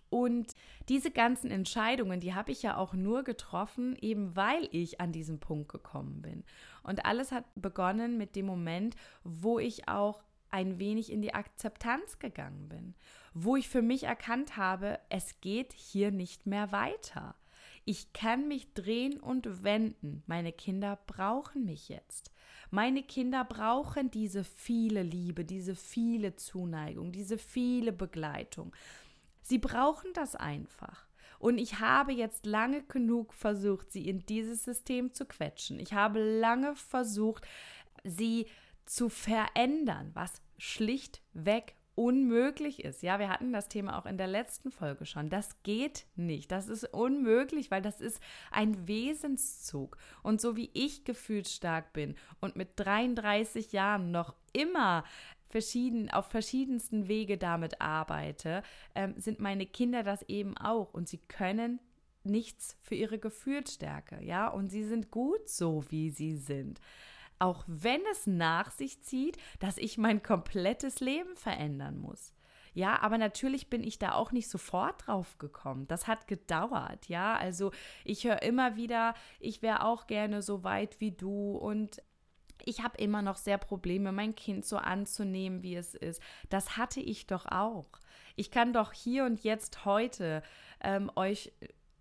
Und 0.09 0.55
diese 0.87 1.11
ganzen 1.11 1.51
Entscheidungen, 1.51 2.19
die 2.19 2.33
habe 2.33 2.51
ich 2.51 2.63
ja 2.63 2.77
auch 2.77 2.93
nur 2.93 3.23
getroffen, 3.23 3.95
eben 4.01 4.35
weil 4.35 4.67
ich 4.71 4.99
an 4.99 5.11
diesen 5.11 5.39
Punkt 5.39 5.69
gekommen 5.71 6.21
bin. 6.21 6.43
Und 6.83 7.05
alles 7.05 7.31
hat 7.31 7.45
begonnen 7.55 8.17
mit 8.17 8.35
dem 8.35 8.47
Moment, 8.47 8.95
wo 9.23 9.59
ich 9.59 9.87
auch 9.87 10.23
ein 10.49 10.79
wenig 10.79 11.11
in 11.11 11.21
die 11.21 11.33
Akzeptanz 11.33 12.17
gegangen 12.17 12.69
bin, 12.69 12.95
wo 13.33 13.55
ich 13.55 13.69
für 13.69 13.83
mich 13.83 14.03
erkannt 14.03 14.57
habe, 14.57 14.99
es 15.09 15.39
geht 15.41 15.73
hier 15.73 16.11
nicht 16.11 16.47
mehr 16.47 16.71
weiter. 16.71 17.35
Ich 17.85 18.13
kann 18.13 18.47
mich 18.47 18.73
drehen 18.73 19.19
und 19.19 19.63
wenden. 19.63 20.23
Meine 20.27 20.51
Kinder 20.51 20.99
brauchen 21.07 21.65
mich 21.65 21.89
jetzt. 21.89 22.31
Meine 22.71 23.01
Kinder 23.01 23.43
brauchen 23.43 24.11
diese 24.11 24.43
viele 24.43 25.01
Liebe, 25.01 25.43
diese 25.43 25.75
viele 25.75 26.35
Zuneigung, 26.35 27.11
diese 27.11 27.37
viele 27.37 27.91
Begleitung. 27.91 28.75
Sie 29.49 29.57
brauchen 29.57 30.13
das 30.13 30.35
einfach. 30.35 31.07
Und 31.39 31.57
ich 31.57 31.79
habe 31.79 32.11
jetzt 32.11 32.45
lange 32.45 32.83
genug 32.83 33.33
versucht, 33.33 33.91
sie 33.91 34.07
in 34.07 34.23
dieses 34.27 34.63
System 34.63 35.11
zu 35.11 35.25
quetschen. 35.25 35.79
Ich 35.79 35.93
habe 35.93 36.19
lange 36.39 36.75
versucht, 36.75 37.47
sie 38.03 38.45
zu 38.85 39.09
verändern, 39.09 40.11
was 40.13 40.43
schlichtweg 40.59 41.73
unmöglich 41.95 42.83
ist. 42.85 43.01
Ja, 43.01 43.17
wir 43.17 43.27
hatten 43.27 43.51
das 43.51 43.69
Thema 43.69 43.97
auch 43.97 44.05
in 44.05 44.19
der 44.19 44.27
letzten 44.27 44.69
Folge 44.69 45.07
schon. 45.07 45.31
Das 45.31 45.63
geht 45.63 46.05
nicht. 46.15 46.51
Das 46.51 46.67
ist 46.67 46.85
unmöglich, 46.93 47.71
weil 47.71 47.81
das 47.81 48.01
ist 48.01 48.21
ein 48.51 48.87
Wesenszug. 48.87 49.97
Und 50.21 50.39
so 50.39 50.55
wie 50.55 50.69
ich 50.73 51.05
gefühlt 51.05 51.47
stark 51.47 51.91
bin 51.91 52.15
und 52.39 52.55
mit 52.55 52.73
33 52.75 53.71
Jahren 53.71 54.11
noch 54.11 54.35
immer 54.53 55.03
verschieden, 55.49 56.09
auf 56.09 56.27
verschiedensten 56.27 57.07
Wege 57.07 57.37
damit 57.37 57.81
arbeite, 57.81 58.63
ähm, 58.95 59.15
sind 59.17 59.39
meine 59.39 59.65
Kinder 59.65 60.03
das 60.03 60.23
eben 60.23 60.57
auch. 60.57 60.93
Und 60.93 61.09
sie 61.09 61.17
können 61.17 61.79
nichts 62.23 62.77
für 62.81 62.95
ihre 62.95 63.19
Gefühlsstärke, 63.19 64.23
ja, 64.23 64.47
und 64.47 64.69
sie 64.69 64.83
sind 64.83 65.11
gut 65.11 65.49
so, 65.49 65.83
wie 65.89 66.09
sie 66.09 66.35
sind. 66.35 66.79
Auch 67.39 67.63
wenn 67.67 68.01
es 68.11 68.27
nach 68.27 68.71
sich 68.71 69.01
zieht, 69.01 69.37
dass 69.59 69.77
ich 69.77 69.97
mein 69.97 70.21
komplettes 70.21 70.99
Leben 70.99 71.35
verändern 71.35 71.97
muss. 71.97 72.33
Ja, 72.73 73.01
aber 73.01 73.17
natürlich 73.17 73.69
bin 73.69 73.83
ich 73.83 73.97
da 73.97 74.13
auch 74.13 74.31
nicht 74.31 74.49
sofort 74.49 75.07
drauf 75.07 75.37
gekommen. 75.37 75.87
Das 75.87 76.07
hat 76.07 76.27
gedauert, 76.27 77.07
ja. 77.07 77.35
Also 77.35 77.71
ich 78.05 78.25
höre 78.25 78.41
immer 78.43 78.75
wieder, 78.75 79.15
ich 79.39 79.61
wäre 79.61 79.85
auch 79.85 80.05
gerne 80.05 80.41
so 80.41 80.63
weit 80.63 80.99
wie 80.99 81.11
du 81.11 81.57
und 81.57 82.01
ich 82.65 82.83
habe 82.83 82.97
immer 82.97 83.21
noch 83.21 83.37
sehr 83.37 83.57
Probleme, 83.57 84.11
mein 84.11 84.35
Kind 84.35 84.65
so 84.65 84.77
anzunehmen, 84.77 85.63
wie 85.63 85.75
es 85.75 85.95
ist. 85.95 86.21
Das 86.49 86.77
hatte 86.77 86.99
ich 86.99 87.27
doch 87.27 87.45
auch. 87.45 87.89
Ich 88.35 88.51
kann 88.51 88.73
doch 88.73 88.93
hier 88.93 89.25
und 89.25 89.43
jetzt 89.43 89.85
heute 89.85 90.43
ähm, 90.81 91.11
euch 91.15 91.51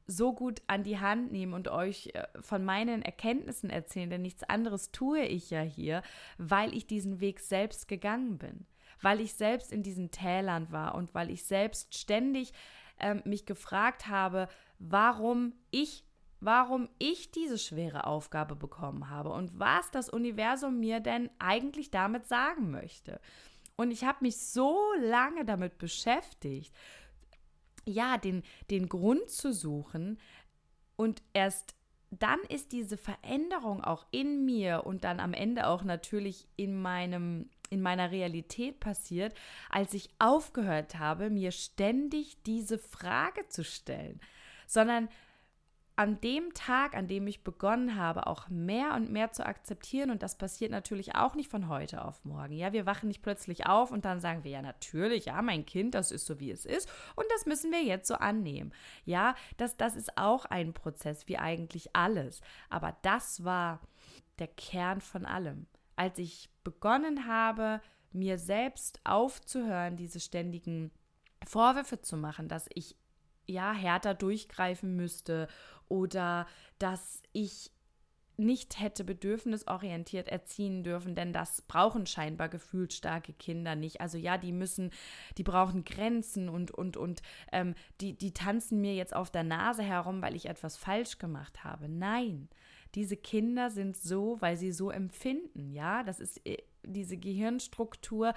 so 0.09 0.33
gut 0.33 0.63
an 0.67 0.83
die 0.83 0.99
Hand 0.99 1.31
nehmen 1.31 1.53
und 1.53 1.69
euch 1.69 2.11
äh, 2.15 2.27
von 2.41 2.65
meinen 2.65 3.03
Erkenntnissen 3.03 3.71
erzählen, 3.71 4.11
denn 4.11 4.23
nichts 4.23 4.43
anderes 4.43 4.91
tue 4.91 5.21
ich 5.21 5.51
ja 5.51 5.61
hier, 5.61 6.03
weil 6.39 6.75
ich 6.75 6.87
diesen 6.87 7.21
Weg 7.21 7.41
selbst 7.41 7.89
gegangen 7.89 8.39
bin, 8.39 8.67
weil 9.03 9.21
ich 9.21 9.35
selbst 9.35 9.71
in 9.71 9.83
diesen 9.83 10.11
Tälern 10.11 10.73
war 10.73 10.95
und 10.95 11.15
weil 11.15 11.31
ich 11.31 11.45
selbst 11.45 11.95
ständig 11.95 12.53
äh, 12.99 13.17
mich 13.25 13.45
gefragt 13.45 14.09
habe, 14.09 14.49
warum 14.79 15.53
ich 15.71 16.05
warum 16.41 16.89
ich 16.99 17.31
diese 17.31 17.59
schwere 17.59 18.07
Aufgabe 18.07 18.57
bekommen 18.57 19.11
habe 19.11 19.31
und 19.31 19.59
was 19.59 19.91
das 19.91 20.09
Universum 20.09 20.79
mir 20.79 21.01
denn 21.01 21.31
eigentlich 21.39 21.91
damit 21.91 22.27
sagen 22.27 22.71
möchte. 22.71 23.21
Und 23.77 23.91
ich 23.91 24.05
habe 24.05 24.19
mich 24.23 24.39
so 24.39 24.79
lange 25.01 25.45
damit 25.45 25.79
beschäftigt, 25.79 26.75
ja, 27.85 28.19
den, 28.19 28.43
den 28.71 28.89
Grund 28.89 29.31
zu 29.31 29.53
suchen. 29.53 30.19
Und 30.97 31.23
erst 31.33 31.75
dann 32.11 32.41
ist 32.49 32.73
diese 32.73 32.97
Veränderung 32.97 33.85
auch 33.85 34.07
in 34.11 34.45
mir 34.45 34.85
und 34.87 35.05
dann 35.05 35.21
am 35.21 35.35
Ende 35.35 35.67
auch 35.67 35.85
natürlich 35.85 36.49
in 36.57 36.81
meinem 36.81 37.51
in 37.71 37.83
meiner 37.83 38.11
Realität 38.11 38.81
passiert, 38.81 39.35
als 39.69 39.93
ich 39.93 40.09
aufgehört 40.19 40.99
habe, 40.99 41.29
mir 41.29 41.53
ständig 41.53 42.43
diese 42.45 42.79
Frage 42.79 43.47
zu 43.49 43.63
stellen, 43.63 44.21
sondern 44.67 45.11
an 45.99 46.21
dem 46.21 46.55
Tag, 46.55 46.95
an 46.95 47.09
dem 47.09 47.27
ich 47.27 47.43
begonnen 47.43 47.97
habe, 47.97 48.29
auch 48.29 48.49
mehr 48.49 48.95
und 48.95 49.11
mehr 49.11 49.33
zu 49.33 49.45
akzeptieren, 49.45 50.11
und 50.11 50.23
das 50.23 50.39
passiert 50.39 50.71
natürlich 50.71 51.17
auch 51.17 51.35
nicht 51.35 51.51
von 51.51 51.69
heute 51.69 52.05
auf 52.05 52.25
morgen. 52.25 52.53
Ja, 52.53 52.73
wir 52.73 52.87
wachen 52.87 53.09
nicht 53.09 53.21
plötzlich 53.21 53.67
auf 53.67 53.91
und 53.91 54.05
dann 54.05 54.21
sagen 54.21 54.45
wir, 54.45 54.53
ja, 54.53 54.63
natürlich, 54.63 55.25
ja, 55.25 55.43
mein 55.43 55.67
Kind, 55.67 55.97
das 55.97 56.13
ist 56.13 56.25
so, 56.25 56.39
wie 56.39 56.53
es 56.53 56.65
ist, 56.65 56.89
und 57.17 57.27
das 57.35 57.47
müssen 57.47 57.73
wir 57.73 57.83
jetzt 57.83 58.07
so 58.07 58.15
annehmen. 58.15 58.73
Ja, 59.07 59.35
das, 59.57 59.77
das 59.77 59.97
ist 59.97 60.17
auch 60.17 60.45
ein 60.45 60.73
Prozess, 60.73 61.27
wie 61.27 61.37
eigentlich 61.37 61.97
alles. 61.97 62.43
Aber 62.71 62.97
das 63.03 63.43
war 63.43 63.81
der 64.39 64.47
Kern 64.47 65.01
von 65.01 65.27
allem. 65.27 65.67
Als 65.97 66.17
ich 66.21 66.49
begonnen 66.63 67.27
habe, 67.27 67.81
mir 68.13 68.39
selbst 68.39 69.01
aufzuhören, 69.03 69.97
diese 69.97 70.21
ständigen 70.21 70.93
Vorwürfe 71.45 72.01
zu 72.01 72.17
machen, 72.17 72.47
dass 72.47 72.69
ich 72.73 72.95
ja 73.49 73.73
härter 73.73 74.15
durchgreifen 74.15 74.95
müsste 74.95 75.49
oder 75.89 76.47
dass 76.79 77.23
ich 77.33 77.71
nicht 78.39 78.79
hätte 78.79 79.03
bedürfnisorientiert 79.03 80.29
erziehen 80.29 80.85
dürfen, 80.85 81.17
denn 81.17 81.33
das 81.33 81.63
brauchen 81.63 82.07
scheinbar 82.07 82.49
gefühlsstarke 82.49 83.33
Kinder 83.33 83.75
nicht. 83.75 84.01
Also 84.01 84.17
ja, 84.17 84.39
die 84.39 84.53
müssen, 84.53 84.93
die 85.39 85.43
brauchen 85.43 85.85
Grenzen 85.85 86.49
und 86.49 86.71
und 86.71 86.97
und 86.97 87.21
ähm, 87.51 87.75
die 88.01 88.17
die 88.17 88.33
tanzen 88.33 88.81
mir 88.81 88.95
jetzt 88.95 89.15
auf 89.15 89.31
der 89.31 89.43
Nase 89.43 89.83
herum, 89.83 90.23
weil 90.23 90.37
ich 90.37 90.47
etwas 90.47 90.77
falsch 90.77 91.19
gemacht 91.19 91.65
habe. 91.65 91.89
Nein, 91.89 92.49
diese 92.95 93.17
Kinder 93.17 93.71
sind 93.71 93.97
so, 93.97 94.37
weil 94.41 94.57
sie 94.57 94.71
so 94.71 94.91
empfinden. 94.91 95.73
Ja, 95.73 96.05
das 96.05 96.21
ist 96.21 96.41
äh, 96.47 96.59
diese 96.85 97.17
Gehirnstruktur 97.17 98.35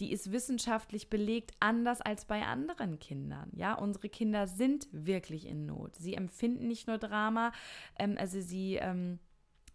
die 0.00 0.12
ist 0.12 0.32
wissenschaftlich 0.32 1.08
belegt 1.08 1.52
anders 1.60 2.00
als 2.00 2.24
bei 2.24 2.44
anderen 2.44 2.98
Kindern. 2.98 3.50
Ja, 3.54 3.74
unsere 3.74 4.08
Kinder 4.08 4.46
sind 4.46 4.88
wirklich 4.92 5.46
in 5.46 5.66
Not. 5.66 5.96
Sie 5.96 6.14
empfinden 6.14 6.68
nicht 6.68 6.86
nur 6.86 6.98
Drama, 6.98 7.52
ähm, 7.98 8.16
also 8.18 8.40
sie 8.40 8.76
ähm, 8.76 9.18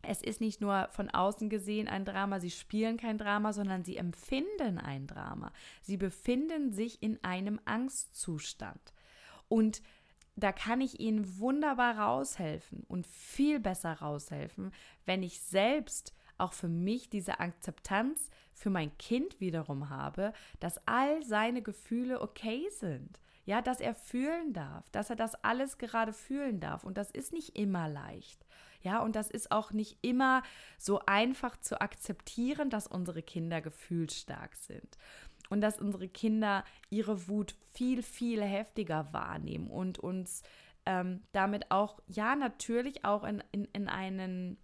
es 0.04 0.22
ist 0.22 0.42
nicht 0.42 0.62
nur 0.62 0.88
von 0.92 1.10
außen 1.10 1.50
gesehen 1.50 1.88
ein 1.88 2.06
Drama, 2.06 2.40
sie 2.40 2.50
spielen 2.50 2.98
kein 2.98 3.18
Drama, 3.18 3.54
sondern 3.54 3.84
sie 3.84 3.98
empfinden 3.98 4.78
ein 4.78 5.08
Drama. 5.08 5.51
Sie 5.82 5.98
befinden 5.98 6.72
sich 6.72 7.01
in 7.04 7.24
einem 7.24 7.60
Angstzustand. 7.66 8.94
Und 9.48 9.82
da 10.36 10.51
kann 10.51 10.82
ich 10.82 11.00
ihnen 11.00 11.40
wunderbar 11.40 12.00
raushelfen 12.00 12.84
und 12.88 13.06
viel 13.06 13.60
besser 13.60 13.94
raushelfen, 13.94 14.72
wenn 15.06 15.24
ich 15.24 15.42
selbst 15.42 16.16
auch 16.38 16.54
für 16.54 16.68
mich 16.68 17.10
diese 17.10 17.40
Akzeptanz 17.40 18.30
für 18.54 18.70
mein 18.70 18.96
Kind 18.98 19.40
wiederum 19.40 19.90
habe, 19.90 20.34
dass 20.60 20.86
all 20.88 21.24
seine 21.24 21.62
Gefühle 21.62 22.22
okay 22.22 22.68
sind. 22.70 23.20
Ja, 23.46 23.62
dass 23.62 23.80
er 23.80 23.96
fühlen 23.96 24.54
darf, 24.54 24.90
dass 24.92 25.10
er 25.10 25.16
das 25.16 25.36
alles 25.44 25.80
gerade 25.80 26.14
fühlen 26.14 26.60
darf. 26.60 26.84
Und 26.84 26.98
das 26.98 27.10
ist 27.10 27.34
nicht 27.34 27.58
immer 27.58 27.90
leicht. 27.90 28.46
Ja, 28.84 29.02
und 29.02 29.16
das 29.16 29.30
ist 29.30 29.52
auch 29.52 29.72
nicht 29.72 29.98
immer 30.02 30.44
so 30.78 31.02
einfach 31.06 31.58
zu 31.58 31.82
akzeptieren, 31.82 32.70
dass 32.70 32.88
unsere 32.88 33.22
Kinder 33.22 33.62
gefühlsstark 33.62 34.56
sind. 34.56 34.98
Und 35.50 35.62
dass 35.62 35.80
unsere 35.80 36.08
Kinder 36.08 36.64
ihre 36.90 37.28
Wut 37.28 37.56
viel, 37.74 38.04
viel 38.04 38.42
heftiger 38.42 39.12
wahrnehmen 39.12 39.68
und 39.68 40.00
uns 40.00 40.44
ähm, 40.86 41.22
damit 41.32 41.72
auch, 41.72 42.00
ja, 42.08 42.36
natürlich 42.36 43.06
auch 43.06 43.24
in, 43.24 43.44
in, 43.52 43.66
in 43.74 43.88
einen 43.90 44.58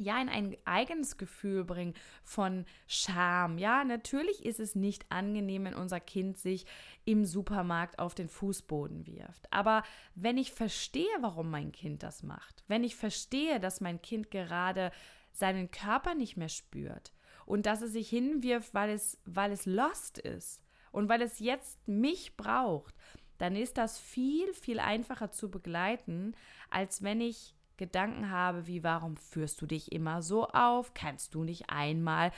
ja, 0.00 0.20
in 0.20 0.28
ein 0.28 0.56
eigenes 0.64 1.18
Gefühl 1.18 1.64
bringen 1.64 1.94
von 2.24 2.64
Scham. 2.86 3.58
Ja, 3.58 3.84
natürlich 3.84 4.44
ist 4.44 4.58
es 4.58 4.74
nicht 4.74 5.04
angenehm, 5.10 5.64
wenn 5.64 5.74
unser 5.74 6.00
Kind 6.00 6.38
sich 6.38 6.64
im 7.04 7.26
Supermarkt 7.26 7.98
auf 7.98 8.14
den 8.14 8.28
Fußboden 8.28 9.06
wirft. 9.06 9.52
Aber 9.52 9.82
wenn 10.14 10.38
ich 10.38 10.52
verstehe, 10.52 11.04
warum 11.20 11.50
mein 11.50 11.70
Kind 11.70 12.02
das 12.02 12.22
macht, 12.22 12.64
wenn 12.66 12.82
ich 12.82 12.96
verstehe, 12.96 13.60
dass 13.60 13.80
mein 13.80 14.00
Kind 14.00 14.30
gerade 14.30 14.90
seinen 15.32 15.70
Körper 15.70 16.14
nicht 16.14 16.36
mehr 16.36 16.48
spürt 16.48 17.12
und 17.44 17.66
dass 17.66 17.82
es 17.82 17.92
sich 17.92 18.08
hinwirft, 18.08 18.72
weil 18.72 18.90
es, 18.90 19.18
weil 19.26 19.52
es 19.52 19.66
lost 19.66 20.18
ist 20.18 20.62
und 20.92 21.08
weil 21.08 21.20
es 21.20 21.38
jetzt 21.38 21.86
mich 21.86 22.36
braucht, 22.36 22.94
dann 23.36 23.56
ist 23.56 23.78
das 23.78 23.98
viel, 23.98 24.52
viel 24.54 24.80
einfacher 24.80 25.30
zu 25.30 25.50
begleiten, 25.50 26.34
als 26.68 27.02
wenn 27.02 27.20
ich 27.20 27.54
Gedanken 27.80 28.30
habe 28.30 28.66
wie, 28.66 28.84
warum 28.84 29.16
führst 29.16 29.62
du 29.62 29.66
dich 29.66 29.90
immer 29.90 30.20
so 30.20 30.46
auf? 30.48 30.92
Kannst 30.92 31.34
du 31.34 31.44
nicht 31.44 31.70
einmal 31.70 32.30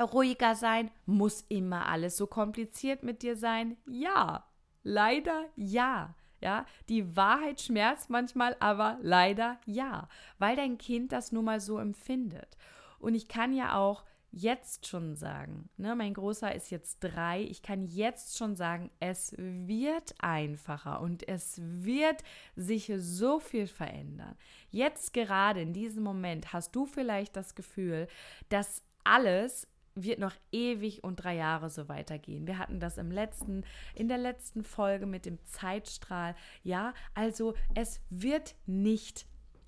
ruhiger 0.00 0.54
sein? 0.54 0.90
Muss 1.04 1.44
immer 1.50 1.86
alles 1.86 2.16
so 2.16 2.26
kompliziert 2.26 3.02
mit 3.02 3.22
dir 3.22 3.36
sein? 3.36 3.76
Ja, 3.86 4.46
leider 4.82 5.44
ja. 5.54 6.14
Ja, 6.40 6.64
die 6.88 7.16
Wahrheit 7.16 7.60
schmerzt 7.60 8.08
manchmal, 8.10 8.56
aber 8.60 8.98
leider 9.00 9.58
ja, 9.66 10.08
weil 10.38 10.54
dein 10.56 10.78
Kind 10.78 11.12
das 11.12 11.32
nun 11.32 11.46
mal 11.46 11.60
so 11.60 11.78
empfindet. 11.78 12.56
Und 12.98 13.14
ich 13.14 13.28
kann 13.28 13.52
ja 13.52 13.76
auch 13.76 14.04
jetzt 14.30 14.86
schon 14.86 15.16
sagen, 15.16 15.68
ne, 15.76 15.94
mein 15.94 16.14
Großer 16.14 16.54
ist 16.54 16.70
jetzt 16.70 16.98
drei, 17.00 17.42
ich 17.42 17.62
kann 17.62 17.86
jetzt 17.86 18.36
schon 18.36 18.56
sagen, 18.56 18.90
es 19.00 19.34
wird 19.38 20.14
einfacher 20.18 21.00
und 21.00 21.26
es 21.28 21.60
wird 21.62 22.22
sich 22.54 22.92
so 22.96 23.40
viel 23.40 23.66
verändern. 23.66 24.36
Jetzt 24.70 25.12
gerade 25.12 25.62
in 25.62 25.72
diesem 25.72 26.02
Moment 26.02 26.52
hast 26.52 26.74
du 26.76 26.86
vielleicht 26.86 27.36
das 27.36 27.54
Gefühl, 27.54 28.08
dass 28.48 28.82
alles 29.04 29.68
wird 29.96 30.18
noch 30.18 30.34
ewig 30.52 31.02
und 31.02 31.16
drei 31.16 31.36
Jahre 31.36 31.70
so 31.70 31.88
weitergehen. 31.88 32.46
Wir 32.46 32.58
hatten 32.58 32.78
das 32.78 32.98
im 32.98 33.10
letzten, 33.10 33.64
in 33.94 34.08
der 34.08 34.18
letzten 34.18 34.62
Folge 34.62 35.06
mit 35.06 35.24
dem 35.24 35.42
Zeitstrahl. 35.44 36.34
Ja, 36.62 36.92
also 37.14 37.54
es 37.74 38.00
wird 38.10 38.54
nicht 38.66 39.26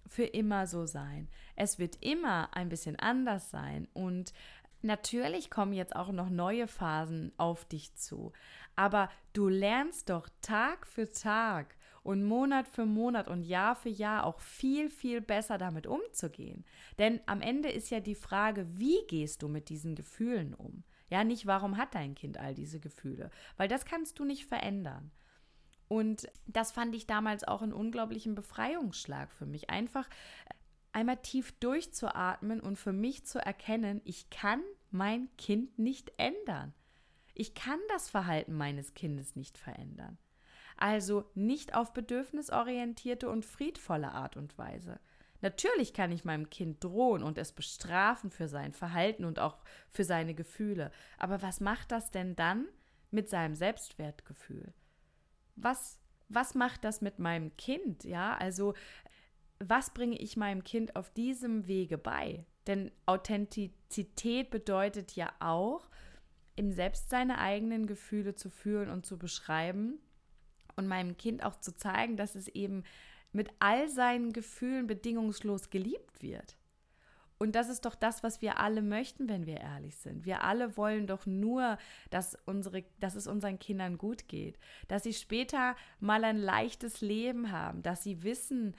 für 0.08 0.24
immer 0.24 0.66
so 0.66 0.86
sein. 0.86 1.28
Es 1.56 1.78
wird 1.78 1.98
immer 2.00 2.54
ein 2.56 2.68
bisschen 2.68 2.96
anders 2.96 3.50
sein 3.50 3.88
und 3.92 4.32
Natürlich 4.80 5.50
kommen 5.50 5.72
jetzt 5.72 5.96
auch 5.96 6.12
noch 6.12 6.30
neue 6.30 6.68
Phasen 6.68 7.32
auf 7.36 7.64
dich 7.64 7.96
zu, 7.96 8.32
aber 8.76 9.10
du 9.32 9.48
lernst 9.48 10.08
doch 10.08 10.28
Tag 10.40 10.86
für 10.86 11.10
Tag 11.10 11.74
und 12.04 12.24
Monat 12.24 12.68
für 12.68 12.86
Monat 12.86 13.26
und 13.26 13.42
Jahr 13.42 13.74
für 13.74 13.88
Jahr 13.88 14.24
auch 14.24 14.38
viel, 14.38 14.88
viel 14.88 15.20
besser 15.20 15.58
damit 15.58 15.88
umzugehen. 15.88 16.64
Denn 16.98 17.20
am 17.26 17.40
Ende 17.40 17.70
ist 17.70 17.90
ja 17.90 17.98
die 17.98 18.14
Frage, 18.14 18.68
wie 18.78 19.04
gehst 19.08 19.42
du 19.42 19.48
mit 19.48 19.68
diesen 19.68 19.96
Gefühlen 19.96 20.54
um? 20.54 20.84
Ja, 21.10 21.24
nicht 21.24 21.46
warum 21.46 21.76
hat 21.76 21.94
dein 21.94 22.14
Kind 22.14 22.38
all 22.38 22.54
diese 22.54 22.78
Gefühle, 22.78 23.30
weil 23.56 23.66
das 23.66 23.84
kannst 23.84 24.18
du 24.20 24.24
nicht 24.24 24.46
verändern. 24.46 25.10
Und 25.88 26.28
das 26.46 26.70
fand 26.70 26.94
ich 26.94 27.06
damals 27.06 27.44
auch 27.44 27.62
einen 27.62 27.72
unglaublichen 27.72 28.34
Befreiungsschlag 28.34 29.32
für 29.32 29.46
mich. 29.46 29.70
Einfach 29.70 30.08
einmal 30.92 31.16
tief 31.16 31.52
durchzuatmen 31.52 32.60
und 32.60 32.76
für 32.76 32.92
mich 32.92 33.24
zu 33.24 33.38
erkennen, 33.38 34.00
ich 34.04 34.30
kann 34.30 34.60
mein 34.90 35.28
Kind 35.38 35.78
nicht 35.78 36.12
ändern. 36.18 36.74
Ich 37.34 37.54
kann 37.54 37.78
das 37.88 38.10
Verhalten 38.10 38.52
meines 38.52 38.94
Kindes 38.94 39.36
nicht 39.36 39.58
verändern. 39.58 40.18
Also 40.76 41.24
nicht 41.34 41.74
auf 41.74 41.92
bedürfnisorientierte 41.92 43.28
und 43.28 43.44
friedvolle 43.44 44.12
Art 44.12 44.36
und 44.36 44.58
Weise. 44.58 45.00
Natürlich 45.40 45.92
kann 45.92 46.10
ich 46.10 46.24
meinem 46.24 46.50
Kind 46.50 46.82
drohen 46.82 47.22
und 47.22 47.38
es 47.38 47.52
bestrafen 47.52 48.30
für 48.30 48.48
sein 48.48 48.72
Verhalten 48.72 49.24
und 49.24 49.38
auch 49.38 49.58
für 49.90 50.04
seine 50.04 50.34
Gefühle. 50.34 50.90
Aber 51.16 51.42
was 51.42 51.60
macht 51.60 51.92
das 51.92 52.10
denn 52.10 52.34
dann 52.34 52.66
mit 53.10 53.28
seinem 53.28 53.54
Selbstwertgefühl? 53.54 54.72
Was, 55.60 55.98
was 56.28 56.54
macht 56.54 56.84
das 56.84 57.00
mit 57.00 57.18
meinem 57.18 57.56
Kind? 57.56 58.04
Ja, 58.04 58.36
also 58.36 58.74
was 59.60 59.92
bringe 59.92 60.16
ich 60.18 60.36
meinem 60.36 60.62
Kind 60.62 60.96
auf 60.96 61.10
diesem 61.10 61.66
Wege 61.66 61.98
bei? 61.98 62.44
Denn 62.66 62.90
Authentizität 63.06 64.50
bedeutet 64.50 65.12
ja 65.12 65.32
auch, 65.40 65.88
im 66.54 66.72
Selbst 66.72 67.08
seine 67.08 67.38
eigenen 67.38 67.86
Gefühle 67.86 68.34
zu 68.34 68.50
fühlen 68.50 68.90
und 68.90 69.06
zu 69.06 69.16
beschreiben 69.16 70.00
und 70.76 70.88
meinem 70.88 71.16
Kind 71.16 71.44
auch 71.44 71.56
zu 71.60 71.74
zeigen, 71.74 72.16
dass 72.16 72.34
es 72.34 72.48
eben 72.48 72.82
mit 73.32 73.50
all 73.60 73.88
seinen 73.88 74.32
Gefühlen 74.32 74.86
bedingungslos 74.86 75.70
geliebt 75.70 76.20
wird. 76.20 76.57
Und 77.38 77.54
das 77.54 77.68
ist 77.68 77.84
doch 77.84 77.94
das, 77.94 78.22
was 78.22 78.42
wir 78.42 78.58
alle 78.58 78.82
möchten, 78.82 79.28
wenn 79.28 79.46
wir 79.46 79.58
ehrlich 79.58 79.96
sind. 79.96 80.26
Wir 80.26 80.42
alle 80.42 80.76
wollen 80.76 81.06
doch 81.06 81.24
nur, 81.24 81.78
dass, 82.10 82.36
unsere, 82.46 82.84
dass 82.98 83.14
es 83.14 83.28
unseren 83.28 83.58
Kindern 83.60 83.96
gut 83.96 84.26
geht, 84.26 84.58
dass 84.88 85.04
sie 85.04 85.14
später 85.14 85.76
mal 86.00 86.24
ein 86.24 86.38
leichtes 86.38 87.00
Leben 87.00 87.52
haben, 87.52 87.82
dass 87.82 88.02
sie 88.02 88.24
wissen, 88.24 88.74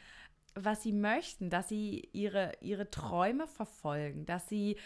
was 0.55 0.83
sie 0.83 0.91
möchten, 0.91 1.49
dass 1.49 1.69
sie 1.69 2.09
ihre, 2.11 2.51
ihre 2.59 2.91
Träume 2.91 3.47
verfolgen, 3.47 4.25
dass 4.25 4.49
sie, 4.49 4.77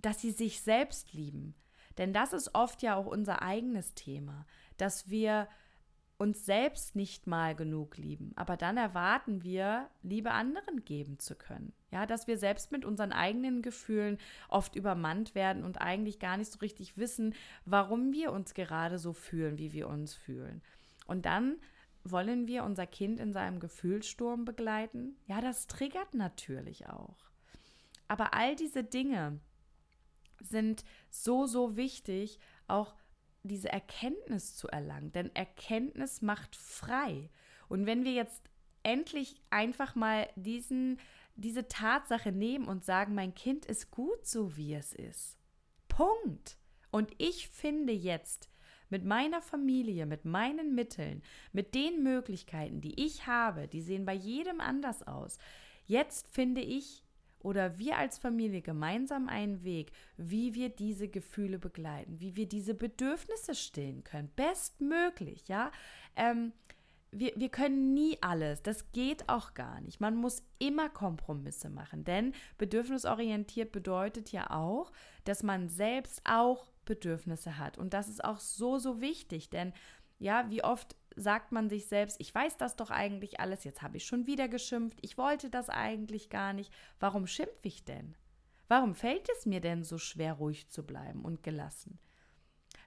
dass 0.00 0.20
sie 0.20 0.30
sich 0.30 0.62
selbst 0.62 1.12
lieben. 1.12 1.54
Denn 1.98 2.12
das 2.12 2.32
ist 2.32 2.54
oft 2.54 2.82
ja 2.82 2.96
auch 2.96 3.06
unser 3.06 3.42
eigenes 3.42 3.94
Thema, 3.94 4.46
dass 4.78 5.10
wir 5.10 5.48
uns 6.18 6.44
selbst 6.44 6.96
nicht 6.96 7.28
mal 7.28 7.54
genug 7.54 7.96
lieben, 7.96 8.32
aber 8.34 8.56
dann 8.56 8.76
erwarten 8.76 9.44
wir, 9.44 9.88
Liebe 10.02 10.32
anderen 10.32 10.84
geben 10.84 11.20
zu 11.20 11.36
können. 11.36 11.72
Ja, 11.92 12.06
dass 12.06 12.26
wir 12.26 12.36
selbst 12.36 12.72
mit 12.72 12.84
unseren 12.84 13.12
eigenen 13.12 13.62
Gefühlen 13.62 14.18
oft 14.48 14.74
übermannt 14.74 15.34
werden 15.34 15.64
und 15.64 15.80
eigentlich 15.80 16.18
gar 16.18 16.36
nicht 16.36 16.50
so 16.50 16.58
richtig 16.58 16.98
wissen, 16.98 17.34
warum 17.64 18.12
wir 18.12 18.32
uns 18.32 18.52
gerade 18.54 18.98
so 18.98 19.12
fühlen, 19.12 19.58
wie 19.58 19.72
wir 19.72 19.88
uns 19.88 20.14
fühlen. 20.14 20.60
Und 21.06 21.24
dann 21.24 21.56
wollen 22.04 22.46
wir 22.46 22.64
unser 22.64 22.86
Kind 22.86 23.20
in 23.20 23.32
seinem 23.32 23.60
Gefühlssturm 23.60 24.44
begleiten? 24.44 25.16
Ja, 25.26 25.40
das 25.40 25.66
triggert 25.66 26.14
natürlich 26.14 26.88
auch. 26.88 27.30
Aber 28.08 28.34
all 28.34 28.56
diese 28.56 28.82
Dinge 28.82 29.38
sind 30.40 30.84
so, 31.10 31.46
so 31.46 31.76
wichtig, 31.76 32.38
auch 32.66 32.94
diese 33.42 33.68
Erkenntnis 33.68 34.56
zu 34.56 34.68
erlangen. 34.68 35.12
Denn 35.12 35.34
Erkenntnis 35.34 36.22
macht 36.22 36.56
frei. 36.56 37.30
Und 37.68 37.86
wenn 37.86 38.04
wir 38.04 38.12
jetzt 38.12 38.42
endlich 38.82 39.40
einfach 39.50 39.94
mal 39.94 40.28
diesen, 40.36 40.98
diese 41.36 41.68
Tatsache 41.68 42.32
nehmen 42.32 42.66
und 42.66 42.84
sagen, 42.84 43.14
mein 43.14 43.34
Kind 43.34 43.66
ist 43.66 43.90
gut 43.90 44.26
so, 44.26 44.56
wie 44.56 44.74
es 44.74 44.92
ist. 44.92 45.38
Punkt. 45.88 46.56
Und 46.90 47.10
ich 47.18 47.48
finde 47.48 47.92
jetzt 47.92 48.50
mit 48.88 49.04
meiner 49.04 49.42
Familie, 49.42 50.06
mit 50.06 50.24
meinen 50.24 50.74
Mitteln, 50.74 51.22
mit 51.52 51.74
den 51.74 52.02
Möglichkeiten, 52.02 52.80
die 52.80 53.04
ich 53.04 53.26
habe, 53.26 53.68
die 53.68 53.82
sehen 53.82 54.06
bei 54.06 54.14
jedem 54.14 54.60
anders 54.60 55.06
aus. 55.06 55.38
Jetzt 55.86 56.28
finde 56.28 56.62
ich 56.62 57.04
oder 57.40 57.78
wir 57.78 57.96
als 57.96 58.18
Familie 58.18 58.62
gemeinsam 58.62 59.28
einen 59.28 59.62
Weg, 59.64 59.92
wie 60.16 60.54
wir 60.54 60.68
diese 60.68 61.08
Gefühle 61.08 61.58
begleiten, 61.58 62.20
wie 62.20 62.36
wir 62.36 62.48
diese 62.48 62.74
Bedürfnisse 62.74 63.54
stillen 63.54 64.04
können. 64.04 64.30
Bestmöglich, 64.36 65.48
ja. 65.48 65.70
Ähm, 66.16 66.52
wir, 67.10 67.32
wir 67.36 67.48
können 67.48 67.94
nie 67.94 68.18
alles. 68.20 68.62
Das 68.62 68.92
geht 68.92 69.28
auch 69.28 69.54
gar 69.54 69.80
nicht. 69.80 70.00
Man 70.00 70.16
muss 70.16 70.42
immer 70.58 70.88
Kompromisse 70.88 71.70
machen, 71.70 72.04
denn 72.04 72.34
bedürfnisorientiert 72.58 73.72
bedeutet 73.72 74.30
ja 74.30 74.50
auch, 74.50 74.92
dass 75.24 75.42
man 75.42 75.68
selbst 75.68 76.20
auch 76.24 76.70
Bedürfnisse 76.84 77.58
hat. 77.58 77.78
Und 77.78 77.94
das 77.94 78.08
ist 78.08 78.24
auch 78.24 78.38
so, 78.38 78.78
so 78.78 79.00
wichtig, 79.00 79.50
denn 79.50 79.72
ja, 80.18 80.50
wie 80.50 80.64
oft 80.64 80.96
sagt 81.18 81.52
man 81.52 81.68
sich 81.68 81.86
selbst, 81.86 82.16
ich 82.20 82.34
weiß 82.34 82.56
das 82.56 82.76
doch 82.76 82.90
eigentlich 82.90 83.40
alles, 83.40 83.64
jetzt 83.64 83.82
habe 83.82 83.96
ich 83.96 84.06
schon 84.06 84.26
wieder 84.26 84.48
geschimpft, 84.48 84.98
ich 85.02 85.18
wollte 85.18 85.50
das 85.50 85.68
eigentlich 85.68 86.30
gar 86.30 86.52
nicht. 86.52 86.72
Warum 87.00 87.26
schimpfe 87.26 87.68
ich 87.68 87.84
denn? 87.84 88.14
Warum 88.68 88.94
fällt 88.94 89.28
es 89.36 89.46
mir 89.46 89.60
denn 89.60 89.82
so 89.82 89.98
schwer, 89.98 90.34
ruhig 90.34 90.68
zu 90.68 90.84
bleiben 90.84 91.24
und 91.24 91.42
gelassen? 91.42 91.98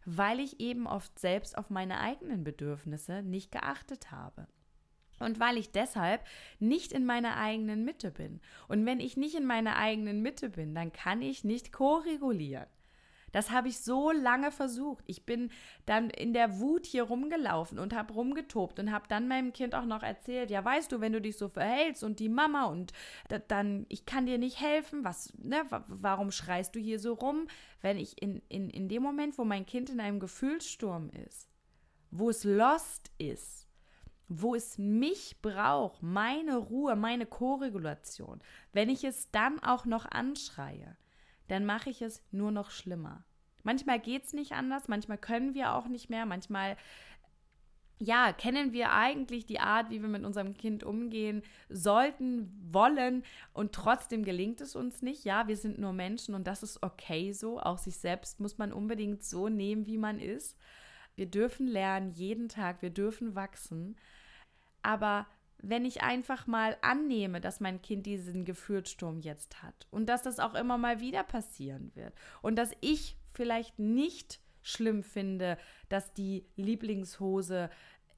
Weil 0.05 0.39
ich 0.39 0.59
eben 0.59 0.87
oft 0.87 1.17
selbst 1.19 1.57
auf 1.57 1.69
meine 1.69 1.99
eigenen 1.99 2.43
Bedürfnisse 2.43 3.23
nicht 3.23 3.51
geachtet 3.51 4.11
habe. 4.11 4.47
Und 5.19 5.39
weil 5.39 5.57
ich 5.57 5.71
deshalb 5.71 6.25
nicht 6.59 6.91
in 6.91 7.05
meiner 7.05 7.37
eigenen 7.37 7.85
Mitte 7.85 8.11
bin. 8.11 8.41
Und 8.67 8.85
wenn 8.85 8.99
ich 8.99 9.17
nicht 9.17 9.35
in 9.35 9.45
meiner 9.45 9.75
eigenen 9.75 10.21
Mitte 10.21 10.49
bin, 10.49 10.73
dann 10.73 10.91
kann 10.91 11.21
ich 11.21 11.43
nicht 11.43 11.71
koregulieren. 11.71 12.67
Das 13.31 13.51
habe 13.51 13.69
ich 13.69 13.79
so 13.79 14.11
lange 14.11 14.51
versucht. 14.51 15.03
Ich 15.07 15.25
bin 15.25 15.51
dann 15.85 16.09
in 16.09 16.33
der 16.33 16.59
Wut 16.59 16.85
hier 16.85 17.03
rumgelaufen 17.03 17.79
und 17.79 17.93
habe 17.95 18.13
rumgetobt 18.13 18.79
und 18.79 18.91
habe 18.91 19.07
dann 19.07 19.27
meinem 19.27 19.53
Kind 19.53 19.75
auch 19.75 19.85
noch 19.85 20.03
erzählt, 20.03 20.51
ja, 20.51 20.63
weißt 20.63 20.91
du, 20.91 21.01
wenn 21.01 21.13
du 21.13 21.21
dich 21.21 21.37
so 21.37 21.49
verhältst 21.49 22.03
und 22.03 22.19
die 22.19 22.29
Mama 22.29 22.65
und 22.65 22.93
dann, 23.47 23.85
ich 23.89 24.05
kann 24.05 24.25
dir 24.25 24.37
nicht 24.37 24.59
helfen, 24.59 25.03
was, 25.03 25.33
ne, 25.37 25.63
warum 25.69 26.31
schreist 26.31 26.75
du 26.75 26.79
hier 26.79 26.99
so 26.99 27.13
rum? 27.13 27.47
Wenn 27.81 27.97
ich 27.97 28.21
in, 28.21 28.41
in, 28.49 28.69
in 28.69 28.89
dem 28.89 29.03
Moment, 29.03 29.37
wo 29.37 29.43
mein 29.43 29.65
Kind 29.65 29.89
in 29.89 29.99
einem 29.99 30.19
Gefühlssturm 30.19 31.09
ist, 31.27 31.49
wo 32.11 32.29
es 32.29 32.43
lost 32.43 33.11
ist, 33.17 33.67
wo 34.27 34.55
es 34.55 34.77
mich 34.77 35.41
braucht, 35.41 36.01
meine 36.01 36.57
Ruhe, 36.57 36.95
meine 36.95 37.25
Koregulation, 37.25 38.41
wenn 38.71 38.89
ich 38.89 39.03
es 39.03 39.29
dann 39.31 39.59
auch 39.61 39.85
noch 39.85 40.05
anschreie, 40.05 40.95
dann 41.51 41.65
mache 41.65 41.89
ich 41.89 42.01
es 42.01 42.23
nur 42.31 42.51
noch 42.51 42.71
schlimmer. 42.71 43.25
Manchmal 43.63 43.99
geht 43.99 44.23
es 44.23 44.33
nicht 44.33 44.53
anders, 44.53 44.87
manchmal 44.87 45.17
können 45.17 45.53
wir 45.53 45.73
auch 45.73 45.87
nicht 45.87 46.09
mehr, 46.09 46.25
manchmal 46.25 46.77
ja, 47.99 48.33
kennen 48.33 48.73
wir 48.73 48.93
eigentlich 48.93 49.45
die 49.45 49.59
Art, 49.59 49.91
wie 49.91 50.01
wir 50.01 50.09
mit 50.09 50.25
unserem 50.25 50.55
Kind 50.55 50.83
umgehen 50.83 51.43
sollten, 51.69 52.51
wollen 52.71 53.23
und 53.53 53.73
trotzdem 53.73 54.23
gelingt 54.23 54.59
es 54.59 54.75
uns 54.75 55.03
nicht. 55.03 55.23
Ja, 55.23 55.47
wir 55.47 55.55
sind 55.55 55.77
nur 55.77 55.93
Menschen 55.93 56.33
und 56.33 56.47
das 56.47 56.63
ist 56.63 56.81
okay 56.81 57.31
so. 57.31 57.59
Auch 57.59 57.77
sich 57.77 57.97
selbst 57.97 58.39
muss 58.39 58.57
man 58.57 58.73
unbedingt 58.73 59.23
so 59.23 59.49
nehmen, 59.49 59.85
wie 59.85 59.99
man 59.99 60.19
ist. 60.19 60.57
Wir 61.15 61.27
dürfen 61.27 61.67
lernen 61.67 62.09
jeden 62.09 62.49
Tag, 62.49 62.81
wir 62.81 62.89
dürfen 62.89 63.35
wachsen. 63.35 63.97
Aber 64.81 65.27
wenn 65.61 65.85
ich 65.85 66.01
einfach 66.01 66.47
mal 66.47 66.77
annehme, 66.81 67.41
dass 67.41 67.59
mein 67.59 67.81
Kind 67.81 68.05
diesen 68.05 68.45
Gefühlssturm 68.45 69.19
jetzt 69.19 69.61
hat 69.63 69.87
und 69.91 70.07
dass 70.07 70.23
das 70.23 70.39
auch 70.39 70.55
immer 70.55 70.77
mal 70.77 70.99
wieder 70.99 71.23
passieren 71.23 71.91
wird 71.95 72.13
und 72.41 72.55
dass 72.55 72.71
ich 72.81 73.17
vielleicht 73.33 73.79
nicht 73.79 74.39
schlimm 74.63 75.03
finde, 75.03 75.57
dass 75.89 76.13
die 76.13 76.45
Lieblingshose 76.55 77.69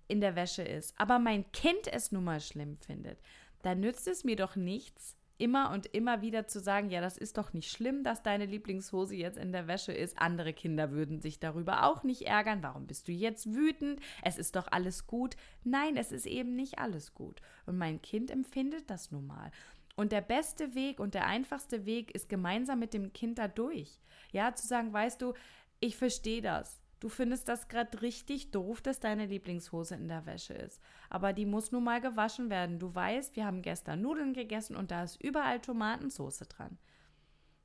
in 0.08 0.21
der 0.21 0.36
Wäsche 0.36 0.63
ist, 0.63 0.93
aber 0.97 1.19
mein 1.19 1.49
Kind 1.51 1.88
es 1.91 2.12
nun 2.12 2.25
mal 2.25 2.41
schlimm 2.41 2.77
findet, 2.77 3.19
dann 3.62 3.79
nützt 3.79 4.08
es 4.08 4.23
mir 4.23 4.36
doch 4.36 4.56
nichts, 4.56 5.15
immer 5.38 5.72
und 5.72 5.88
immer 5.88 6.22
wieder 6.22 6.48
zu 6.48 6.60
sagen, 6.60 6.89
ja, 6.89 7.02
das 7.02 7.17
ist 7.17 7.38
doch 7.38 7.54
nicht 7.54 7.72
schlimm, 7.72 8.04
dass 8.04 8.24
deine 8.24 8.46
Lieblingshose 8.46 9.15
jetzt 9.15 9.38
in 9.38 9.52
der 9.52 9.67
Wäsche 9.67 9.91
ist. 9.91 10.17
Andere 10.19 10.54
Kinder 10.54 10.91
würden 10.91 11.19
sich 11.19 11.39
darüber 11.39 11.86
auch 11.86 12.04
nicht 12.04 12.24
ärgern. 12.24 12.63
Warum 12.63 12.88
bist 12.88 13.08
du 13.08 13.12
jetzt 13.12 13.54
wütend? 13.54 14.00
Es 14.22 14.38
ist 14.38 14.56
doch 14.56 14.67
alles 14.72 15.08
gut. 15.08 15.36
Nein, 15.63 15.98
es 15.98 16.12
ist 16.12 16.26
eben 16.26 16.56
nicht 16.56 16.80
alles 16.80 17.13
gut. 17.13 17.41
Und 17.65 17.78
mein 17.78 18.02
Kind 18.02 18.32
empfindet 18.32 18.89
das 18.89 19.12
nun 19.12 19.28
mal. 19.28 19.52
Und 19.96 20.12
der 20.12 20.22
beste 20.22 20.76
Weg 20.76 21.00
und 21.00 21.13
der 21.13 21.28
einfachste 21.28 21.86
Weg 21.86 22.13
ist 22.15 22.30
gemeinsam 22.30 22.80
mit 22.80 22.93
dem 22.93 23.13
Kind 23.13 23.38
da 23.38 23.48
durch. 23.48 24.00
Ja, 24.32 24.54
zu 24.56 24.67
sagen, 24.67 24.91
weißt 24.91 25.22
du, 25.22 25.34
ich 25.80 25.98
verstehe 25.98 26.41
das. 26.41 26.83
Du 27.04 27.10
findest 27.10 27.50
das 27.50 27.68
gerade 27.68 28.02
richtig 28.02 28.52
doof, 28.52 28.82
dass 28.82 29.02
deine 29.02 29.26
Lieblingshose 29.26 29.96
in 29.96 30.08
der 30.08 30.26
Wäsche 30.26 30.54
ist. 30.54 30.82
Aber 31.10 31.34
die 31.34 31.46
muss 31.46 31.74
nun 31.74 31.84
mal 31.84 32.00
gewaschen 32.00 32.50
werden. 32.50 32.80
Du 32.80 32.96
weißt, 32.96 33.36
wir 33.36 33.46
haben 33.46 33.62
gestern 33.62 34.02
Nudeln 34.02 34.32
gegessen 34.32 34.78
und 34.78 34.89
da 34.89 35.04
ist 35.04 35.22
überall 35.22 35.60
Tomatensauce 35.60 36.48
dran. 36.48 36.78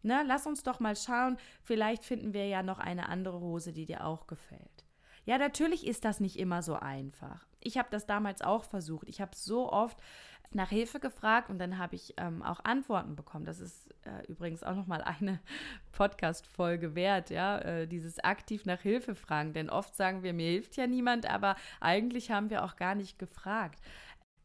Na, 0.03 0.23
lass 0.23 0.49
uns 0.49 0.65
doch 0.65 0.81
mal 0.81 0.97
schauen, 0.97 1.37
vielleicht 1.63 2.05
finden 2.05 2.35
wir 2.35 2.49
ja 2.49 2.65
noch 2.65 2.81
eine 2.81 3.09
andere 3.09 3.39
Hose, 3.39 3.73
die 3.73 3.87
dir 3.87 4.05
auch 4.05 4.27
gefällt. 4.27 4.85
Ja, 5.25 5.39
natürlich 5.39 5.87
ist 5.87 6.05
das 6.05 6.19
nicht 6.19 6.37
immer 6.37 6.61
so 6.61 6.75
einfach. 6.75 7.47
Ich 7.61 7.79
habe 7.79 7.91
das 7.93 8.07
damals 8.07 8.43
auch 8.43 8.65
versucht. 8.65 9.09
Ich 9.09 9.21
habe 9.21 9.37
so 9.37 9.71
oft 9.71 10.01
nach 10.51 10.71
Hilfe 10.71 10.99
gefragt 10.99 11.51
und 11.51 11.59
dann 11.59 11.79
habe 11.79 11.95
ich 11.95 12.15
ähm, 12.17 12.43
auch 12.43 12.65
Antworten 12.65 13.17
bekommen. 13.17 13.45
Das 13.45 13.61
ist 13.61 13.91
äh, 14.05 14.27
übrigens 14.29 14.63
auch 14.63 14.75
nochmal 14.75 15.03
eine 15.03 15.41
Podcast-Folge 15.93 16.95
wert, 16.95 17.31
ja, 17.31 17.59
äh, 17.59 17.87
dieses 17.87 18.19
aktiv 18.21 18.65
nach 18.65 18.81
Hilfe 18.81 19.15
fragen. 19.15 19.53
Denn 19.53 19.69
oft 19.69 19.95
sagen 19.95 20.23
wir, 20.23 20.33
mir 20.33 20.51
hilft 20.51 20.77
ja 20.77 20.87
niemand, 20.87 21.29
aber 21.29 21.57
eigentlich 21.81 22.31
haben 22.31 22.51
wir 22.51 22.65
auch 22.65 22.77
gar 22.77 22.95
nicht 22.95 23.19
gefragt. 23.19 23.81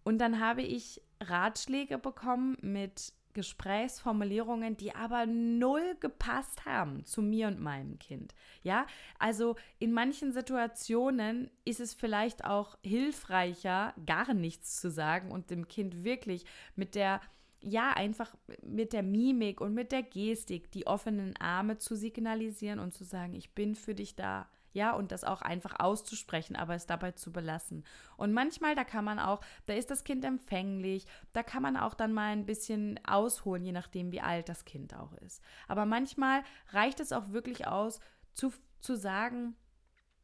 Und 0.04 0.20
dann 0.20 0.40
habe 0.40 0.62
ich 0.62 1.02
Ratschläge 1.22 1.98
bekommen 1.98 2.58
mit 2.62 3.14
Gesprächsformulierungen, 3.34 4.78
die 4.78 4.94
aber 4.96 5.26
null 5.26 5.96
gepasst 6.00 6.66
haben 6.66 7.06
zu 7.06 7.22
mir 7.22 7.48
und 7.48 7.60
meinem 7.60 8.00
Kind. 8.00 8.34
Ja, 8.64 8.86
also 9.20 9.56
in 9.80 9.92
manchen 9.92 10.32
Situationen 10.32 11.50
ist 11.66 11.80
es 11.80 11.94
vielleicht 11.94 12.46
auch 12.46 12.78
hilfreicher, 12.84 13.94
gar 14.06 14.34
nichts 14.34 14.80
zu 14.80 14.90
sagen 14.90 15.32
und 15.32 15.50
dem 15.50 15.68
Kind 15.68 16.04
wirklich 16.04 16.46
mit 16.76 16.96
der 16.96 17.22
ja, 17.66 17.92
einfach 17.94 18.36
mit 18.62 18.92
der 18.92 19.04
Mimik 19.04 19.62
und 19.62 19.74
mit 19.74 19.94
der 19.94 20.04
Gestik 20.04 20.70
die 20.72 20.86
offenen 20.86 21.36
Arme 21.38 21.78
zu 21.78 21.96
signalisieren 21.96 22.80
und 22.80 22.94
zu 22.94 23.06
sagen, 23.06 23.36
ich 23.36 23.52
bin 23.52 23.76
für 23.76 23.96
dich 23.96 24.16
da 24.16 24.50
ja, 24.74 24.94
und 24.94 25.12
das 25.12 25.24
auch 25.24 25.42
einfach 25.42 25.80
auszusprechen, 25.80 26.56
aber 26.56 26.76
es 26.76 26.88
dabei 26.88 27.12
zu 27.12 27.32
belassen. 27.32 27.86
Und 28.18 28.34
manchmal, 28.34 28.76
da 28.76 28.84
kann 28.84 29.06
man 29.06 29.20
auch, 29.20 29.42
da 29.68 29.74
ist 29.74 29.92
das 29.92 30.04
Kind 30.04 30.26
empfänglich, 30.26 31.06
da 31.32 31.44
kann 31.44 31.62
man 31.62 31.78
auch 31.78 31.94
dann 31.94 32.12
mal 32.12 32.32
ein 32.32 32.46
bisschen 32.46 33.00
ausholen, 33.06 33.64
je 33.64 33.72
nachdem, 33.72 34.12
wie 34.12 34.22
alt 34.22 34.50
das 34.50 34.66
Kind 34.66 34.96
auch 34.96 35.14
ist. 35.14 35.42
Aber 35.68 35.86
manchmal 35.86 36.44
reicht 36.70 37.00
es 37.00 37.12
auch 37.14 37.30
wirklich 37.30 37.68
aus, 37.68 38.00
zu, 38.34 38.52
zu 38.80 38.98
sagen, 38.98 39.56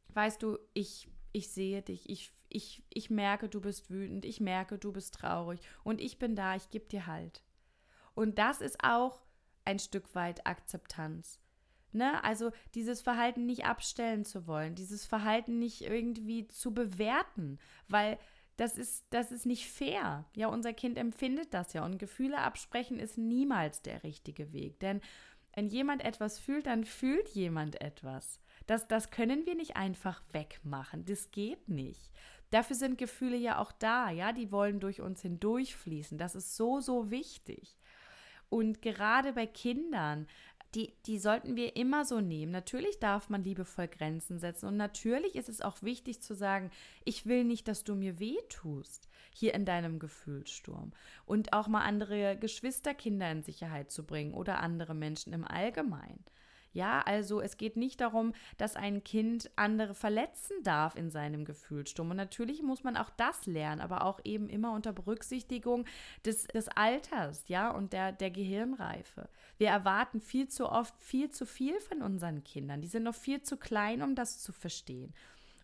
weißt 0.09 0.41
du, 0.41 0.57
ich, 0.73 1.07
ich 1.31 1.49
sehe 1.49 1.83
dich, 1.83 2.09
ich, 2.09 2.33
ich, 2.49 2.83
ich 2.89 3.11
merke, 3.11 3.47
du 3.49 3.61
bist 3.61 3.91
wütend, 3.91 4.25
ich 4.25 4.39
merke, 4.39 4.79
du 4.79 4.91
bist 4.91 5.13
traurig 5.13 5.61
und 5.83 6.01
ich 6.01 6.17
bin 6.17 6.35
da, 6.35 6.55
ich 6.55 6.69
gebe 6.71 6.87
dir 6.87 7.05
Halt. 7.05 7.43
Und 8.15 8.39
das 8.39 8.61
ist 8.61 8.83
auch 8.83 9.21
ein 9.63 9.77
Stück 9.77 10.15
weit 10.15 10.47
Akzeptanz. 10.47 11.39
Ne? 11.91 12.23
Also 12.23 12.51
dieses 12.75 13.01
Verhalten 13.01 13.45
nicht 13.45 13.65
abstellen 13.65 14.25
zu 14.25 14.47
wollen, 14.47 14.75
dieses 14.75 15.05
Verhalten 15.05 15.59
nicht 15.59 15.81
irgendwie 15.81 16.47
zu 16.47 16.73
bewerten, 16.73 17.59
weil 17.87 18.17
das 18.57 18.77
ist, 18.77 19.05
das 19.09 19.31
ist 19.31 19.45
nicht 19.45 19.69
fair. 19.71 20.25
Ja, 20.35 20.47
unser 20.47 20.73
Kind 20.73 20.97
empfindet 20.97 21.53
das 21.53 21.73
ja 21.73 21.85
und 21.85 21.97
Gefühle 21.97 22.39
absprechen 22.39 22.99
ist 22.99 23.17
niemals 23.17 23.81
der 23.81 24.03
richtige 24.03 24.51
Weg. 24.51 24.79
Denn 24.79 25.01
wenn 25.55 25.69
jemand 25.69 26.03
etwas 26.03 26.39
fühlt, 26.39 26.67
dann 26.67 26.85
fühlt 26.85 27.29
jemand 27.29 27.81
etwas. 27.81 28.39
Das, 28.67 28.87
das 28.87 29.11
können 29.11 29.45
wir 29.45 29.55
nicht 29.55 29.77
einfach 29.77 30.21
wegmachen. 30.31 31.05
Das 31.05 31.31
geht 31.31 31.69
nicht. 31.69 32.11
Dafür 32.51 32.75
sind 32.75 32.97
Gefühle 32.97 33.37
ja 33.37 33.59
auch 33.59 33.71
da, 33.71 34.09
ja, 34.09 34.31
die 34.31 34.51
wollen 34.51 34.79
durch 34.79 35.01
uns 35.01 35.21
hindurchfließen. 35.21 36.17
Das 36.17 36.35
ist 36.35 36.55
so, 36.55 36.79
so 36.79 37.11
wichtig. 37.11 37.77
Und 38.49 38.81
gerade 38.81 39.33
bei 39.33 39.45
Kindern, 39.45 40.27
die, 40.75 40.93
die 41.05 41.17
sollten 41.17 41.55
wir 41.55 41.75
immer 41.75 42.05
so 42.05 42.21
nehmen. 42.21 42.51
Natürlich 42.51 42.99
darf 42.99 43.29
man 43.29 43.43
liebevoll 43.43 43.87
Grenzen 43.87 44.39
setzen 44.39 44.67
und 44.67 44.77
natürlich 44.77 45.35
ist 45.35 45.49
es 45.49 45.61
auch 45.61 45.81
wichtig 45.81 46.21
zu 46.21 46.35
sagen, 46.35 46.69
ich 47.05 47.25
will 47.25 47.43
nicht, 47.43 47.67
dass 47.67 47.83
du 47.83 47.95
mir 47.95 48.19
weh 48.19 48.37
tust 48.49 49.09
hier 49.31 49.53
in 49.53 49.65
deinem 49.65 49.99
Gefühlssturm 49.99 50.91
und 51.25 51.53
auch 51.53 51.67
mal 51.67 51.83
andere 51.83 52.37
Geschwisterkinder 52.37 53.31
in 53.31 53.43
Sicherheit 53.43 53.91
zu 53.91 54.05
bringen 54.05 54.33
oder 54.33 54.59
andere 54.59 54.93
Menschen 54.93 55.33
im 55.33 55.45
Allgemeinen. 55.45 56.23
Ja, 56.73 57.01
also 57.01 57.41
es 57.41 57.57
geht 57.57 57.77
nicht 57.77 58.01
darum, 58.01 58.33
dass 58.57 58.75
ein 58.75 59.03
Kind 59.03 59.49
andere 59.55 59.93
verletzen 59.93 60.55
darf 60.63 60.95
in 60.95 61.09
seinem 61.09 61.45
Gefühlssturm. 61.45 62.11
Und 62.11 62.17
natürlich 62.17 62.61
muss 62.61 62.83
man 62.83 62.97
auch 62.97 63.09
das 63.11 63.45
lernen, 63.45 63.81
aber 63.81 64.05
auch 64.05 64.19
eben 64.23 64.49
immer 64.49 64.73
unter 64.73 64.93
Berücksichtigung 64.93 65.85
des, 66.25 66.43
des 66.47 66.67
Alters, 66.69 67.47
ja, 67.47 67.71
und 67.71 67.93
der, 67.93 68.11
der 68.11 68.31
Gehirnreife. 68.31 69.29
Wir 69.57 69.69
erwarten 69.69 70.21
viel 70.21 70.47
zu 70.47 70.69
oft 70.69 70.95
viel 71.01 71.29
zu 71.29 71.45
viel 71.45 71.79
von 71.79 72.01
unseren 72.01 72.43
Kindern. 72.43 72.81
Die 72.81 72.87
sind 72.87 73.03
noch 73.03 73.15
viel 73.15 73.41
zu 73.41 73.57
klein, 73.57 74.01
um 74.01 74.15
das 74.15 74.39
zu 74.39 74.51
verstehen. 74.51 75.13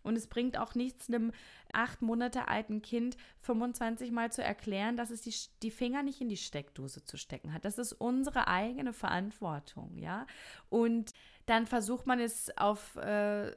Und 0.06 0.16
es 0.16 0.26
bringt 0.26 0.58
auch 0.58 0.74
nichts, 0.74 1.08
einem 1.08 1.32
acht 1.72 2.02
Monate 2.02 2.48
alten 2.48 2.82
Kind 2.82 3.16
25 3.40 4.10
Mal 4.12 4.32
zu 4.32 4.42
erklären, 4.42 4.96
dass 4.96 5.10
es 5.10 5.22
die, 5.22 5.34
die 5.62 5.70
Finger 5.70 6.02
nicht 6.02 6.20
in 6.20 6.28
die 6.28 6.36
Steckdose 6.36 7.04
zu 7.04 7.16
stecken 7.16 7.52
hat. 7.52 7.64
Das 7.64 7.78
ist 7.78 7.92
unsere 7.92 8.48
eigene 8.48 8.92
Verantwortung, 8.92 9.98
ja. 9.98 10.26
Und 10.70 11.12
dann 11.46 11.66
versucht 11.66 12.06
man 12.06 12.20
es 12.20 12.56
auf 12.56 12.96
äh, 12.96 13.52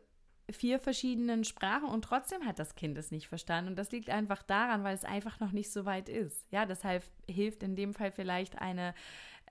vier 0.51 0.79
verschiedenen 0.79 1.43
Sprachen 1.43 1.89
und 1.89 2.03
trotzdem 2.03 2.45
hat 2.45 2.59
das 2.59 2.75
Kind 2.75 2.97
es 2.97 3.11
nicht 3.11 3.27
verstanden. 3.27 3.71
Und 3.71 3.75
das 3.77 3.91
liegt 3.91 4.09
einfach 4.09 4.43
daran, 4.43 4.83
weil 4.83 4.95
es 4.95 5.05
einfach 5.05 5.39
noch 5.39 5.51
nicht 5.51 5.71
so 5.71 5.85
weit 5.85 6.09
ist. 6.09 6.51
Ja, 6.51 6.65
deshalb 6.65 7.03
hilft 7.27 7.63
in 7.63 7.75
dem 7.75 7.93
Fall 7.93 8.11
vielleicht 8.11 8.59
eine 8.59 8.93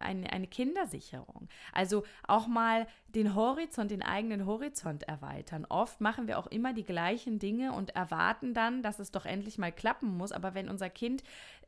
eine, 0.01 0.33
eine 0.33 0.47
Kindersicherung. 0.47 1.49
Also 1.73 2.05
auch 2.27 2.47
mal 2.47 2.87
den 3.09 3.35
Horizont, 3.35 3.91
den 3.91 4.03
eigenen 4.03 4.47
Horizont 4.47 5.05
erweitern. 5.05 5.67
Oft 5.69 6.01
machen 6.01 6.27
wir 6.27 6.39
auch 6.39 6.47
immer 6.47 6.73
die 6.73 6.85
gleichen 6.85 7.39
Dinge 7.39 7.73
und 7.73 7.91
erwarten 7.97 8.55
dann, 8.55 8.83
dass 8.83 8.99
es 8.99 9.11
doch 9.11 9.27
endlich 9.27 9.59
mal 9.59 9.73
klappen 9.73 10.17
muss. 10.17 10.33
Aber 10.33 10.55
wenn 10.55 10.69
unser 10.69 10.91
Kind 10.91 11.23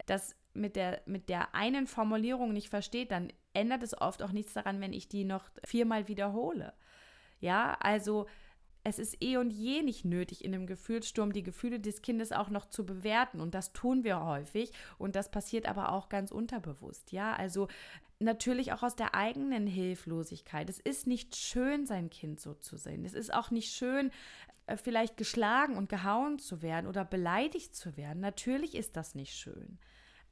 das 0.07 0.37
mit 0.55 0.77
der, 0.77 1.01
mit 1.07 1.29
der 1.29 1.55
einen 1.55 1.87
Formulierung 1.87 2.53
nicht 2.53 2.69
versteht, 2.69 3.11
dann 3.11 3.33
ändert 3.53 3.83
es 3.83 4.01
oft 4.01 4.23
auch 4.23 4.33
nichts 4.33 4.53
daran, 4.53 4.81
wenn 4.81 4.93
ich 4.93 5.09
die 5.09 5.25
noch 5.25 5.45
viermal 5.65 6.09
wiederhole. 6.09 6.73
Ja, 7.41 7.77
also 7.81 8.27
es 8.83 8.99
ist 8.99 9.23
eh 9.23 9.37
und 9.37 9.51
je 9.51 9.83
nicht 9.83 10.05
nötig, 10.05 10.45
in 10.45 10.55
einem 10.55 10.67
Gefühlssturm 10.67 11.33
die 11.33 11.43
Gefühle 11.43 11.81
des 11.81 12.01
Kindes 12.01 12.33
auch 12.33 12.49
noch 12.49 12.67
zu 12.67 12.87
bewerten. 12.87 13.41
Und 13.41 13.55
das 13.55 13.73
tun 13.73 14.05
wir 14.05 14.25
häufig. 14.25 14.73
Und 14.99 15.17
das 15.17 15.31
passiert 15.31 15.67
aber 15.67 15.93
auch 15.93 16.09
ganz 16.09 16.31
unterbewusst. 16.31 17.13
Ja, 17.13 17.35
also 17.35 17.69
natürlich 18.21 18.73
auch 18.73 18.83
aus 18.83 18.97
der 18.97 19.15
eigenen 19.15 19.67
Hilflosigkeit. 19.67 20.69
Es 20.69 20.79
ist 20.79 21.07
nicht 21.07 21.37
schön, 21.37 21.87
sein 21.87 22.11
Kind 22.11 22.41
so 22.41 22.55
zu 22.55 22.77
sehen. 22.77 23.05
Es 23.05 23.15
ist 23.15 23.33
auch 23.33 23.51
nicht 23.51 23.73
schön, 23.73 24.11
äh, 24.67 24.77
vielleicht 24.77 25.17
geschlagen 25.17 25.77
und 25.77 25.89
gehauen 25.89 26.39
zu 26.39 26.63
werden 26.63 26.87
oder 26.87 27.05
beleidigt 27.05 27.75
zu 27.75 27.97
werden. 27.97 28.21
Natürlich 28.21 28.75
ist 28.75 28.97
das 28.97 29.15
nicht 29.15 29.35
schön. 29.35 29.79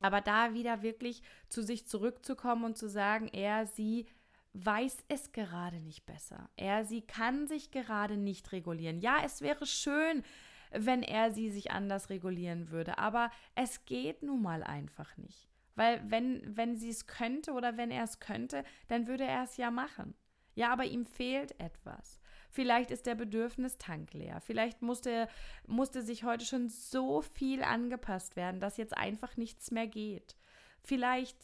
Aber 0.01 0.21
da 0.21 0.55
wieder 0.55 0.83
wirklich 0.83 1.23
zu 1.49 1.63
sich 1.63 1.89
zurückzukommen 1.89 2.65
und 2.65 2.79
zu 2.79 2.89
sagen, 2.89 3.29
er, 3.29 3.67
sie 3.67 4.07
weiß 4.53 4.99
es 5.09 5.33
gerade 5.33 5.81
nicht 5.81 6.07
besser. 6.07 6.49
Er, 6.57 6.85
sie 6.85 7.03
kann 7.03 7.49
sich 7.49 7.71
gerade 7.71 8.17
nicht 8.17 8.53
regulieren. 8.53 9.01
Ja, 9.01 9.19
es 9.25 9.41
wäre 9.41 9.67
schön, 9.67 10.23
wenn 10.71 11.03
er 11.03 11.33
sie 11.33 11.51
sich 11.51 11.71
anders 11.71 12.11
regulieren 12.11 12.71
würde, 12.71 12.99
aber 12.99 13.31
es 13.55 13.85
geht 13.87 14.23
nun 14.23 14.43
mal 14.43 14.63
einfach 14.63 15.17
nicht. 15.17 15.49
Weil 15.79 16.03
wenn, 16.11 16.43
wenn 16.57 16.75
sie 16.75 16.89
es 16.89 17.07
könnte 17.07 17.53
oder 17.53 17.77
wenn 17.77 17.93
er 17.93 18.03
es 18.03 18.19
könnte, 18.19 18.65
dann 18.89 19.07
würde 19.07 19.23
er 19.23 19.45
es 19.45 19.57
ja 19.59 19.71
machen. 19.71 20.17
Ja, 20.57 20.73
aber 20.73 20.87
ihm 20.87 21.05
fehlt 21.05 21.53
etwas. 21.61 22.21
Vielleicht 22.51 22.91
ist 22.91 23.07
der 23.07 23.15
Bedürfnistank 23.15 24.13
leer. 24.13 24.41
Vielleicht 24.41 24.83
musste, 24.83 25.29
musste 25.69 26.03
sich 26.03 26.25
heute 26.25 26.45
schon 26.45 26.69
so 26.69 27.23
viel 27.23 27.63
angepasst 27.63 28.35
werden, 28.35 28.59
dass 28.59 28.77
jetzt 28.77 28.97
einfach 28.97 29.37
nichts 29.37 29.71
mehr 29.71 29.87
geht. 29.87 30.37
Vielleicht 30.83 31.37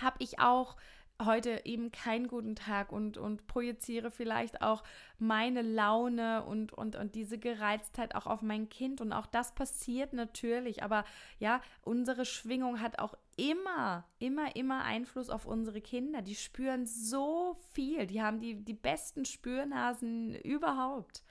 habe 0.00 0.18
ich 0.20 0.38
auch 0.38 0.76
heute 1.24 1.62
eben 1.64 1.92
keinen 1.92 2.28
guten 2.28 2.54
Tag 2.56 2.92
und, 2.92 3.16
und 3.16 3.46
projiziere 3.46 4.10
vielleicht 4.10 4.62
auch 4.62 4.82
meine 5.18 5.62
Laune 5.62 6.44
und, 6.44 6.72
und, 6.72 6.96
und 6.96 7.14
diese 7.14 7.38
Gereiztheit 7.38 8.14
auch 8.14 8.26
auf 8.26 8.42
mein 8.42 8.68
Kind. 8.68 9.00
Und 9.00 9.12
auch 9.12 9.26
das 9.26 9.54
passiert 9.54 10.12
natürlich. 10.12 10.82
Aber 10.82 11.04
ja, 11.38 11.60
unsere 11.82 12.24
Schwingung 12.24 12.80
hat 12.80 12.98
auch 12.98 13.14
immer, 13.36 14.04
immer, 14.18 14.54
immer 14.56 14.84
Einfluss 14.84 15.30
auf 15.30 15.46
unsere 15.46 15.80
Kinder. 15.80 16.22
Die 16.22 16.34
spüren 16.34 16.86
so 16.86 17.56
viel. 17.72 18.06
Die 18.06 18.22
haben 18.22 18.40
die, 18.40 18.56
die 18.56 18.74
besten 18.74 19.24
Spürnasen 19.24 20.34
überhaupt. 20.34 21.22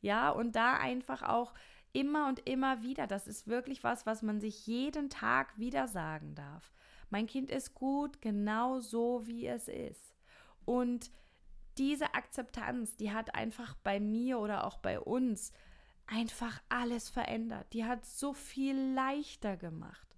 Ja, 0.00 0.30
und 0.30 0.56
da 0.56 0.74
einfach 0.76 1.22
auch 1.22 1.54
immer 1.92 2.28
und 2.28 2.48
immer 2.48 2.82
wieder. 2.82 3.06
Das 3.06 3.26
ist 3.26 3.48
wirklich 3.48 3.84
was, 3.84 4.06
was 4.06 4.22
man 4.22 4.40
sich 4.40 4.66
jeden 4.66 5.10
Tag 5.10 5.58
wieder 5.58 5.88
sagen 5.88 6.34
darf. 6.34 6.72
Mein 7.10 7.26
Kind 7.26 7.50
ist 7.50 7.74
gut, 7.74 8.22
genau 8.22 8.80
so 8.80 9.26
wie 9.26 9.46
es 9.46 9.68
ist. 9.68 10.14
Und 10.64 11.10
diese 11.78 12.14
Akzeptanz, 12.14 12.96
die 12.96 13.12
hat 13.12 13.34
einfach 13.34 13.74
bei 13.82 14.00
mir 14.00 14.38
oder 14.38 14.64
auch 14.64 14.78
bei 14.78 15.00
uns 15.00 15.52
einfach 16.06 16.60
alles 16.68 17.08
verändert. 17.08 17.72
Die 17.72 17.84
hat 17.84 18.04
so 18.04 18.32
viel 18.32 18.76
leichter 18.94 19.56
gemacht. 19.56 20.10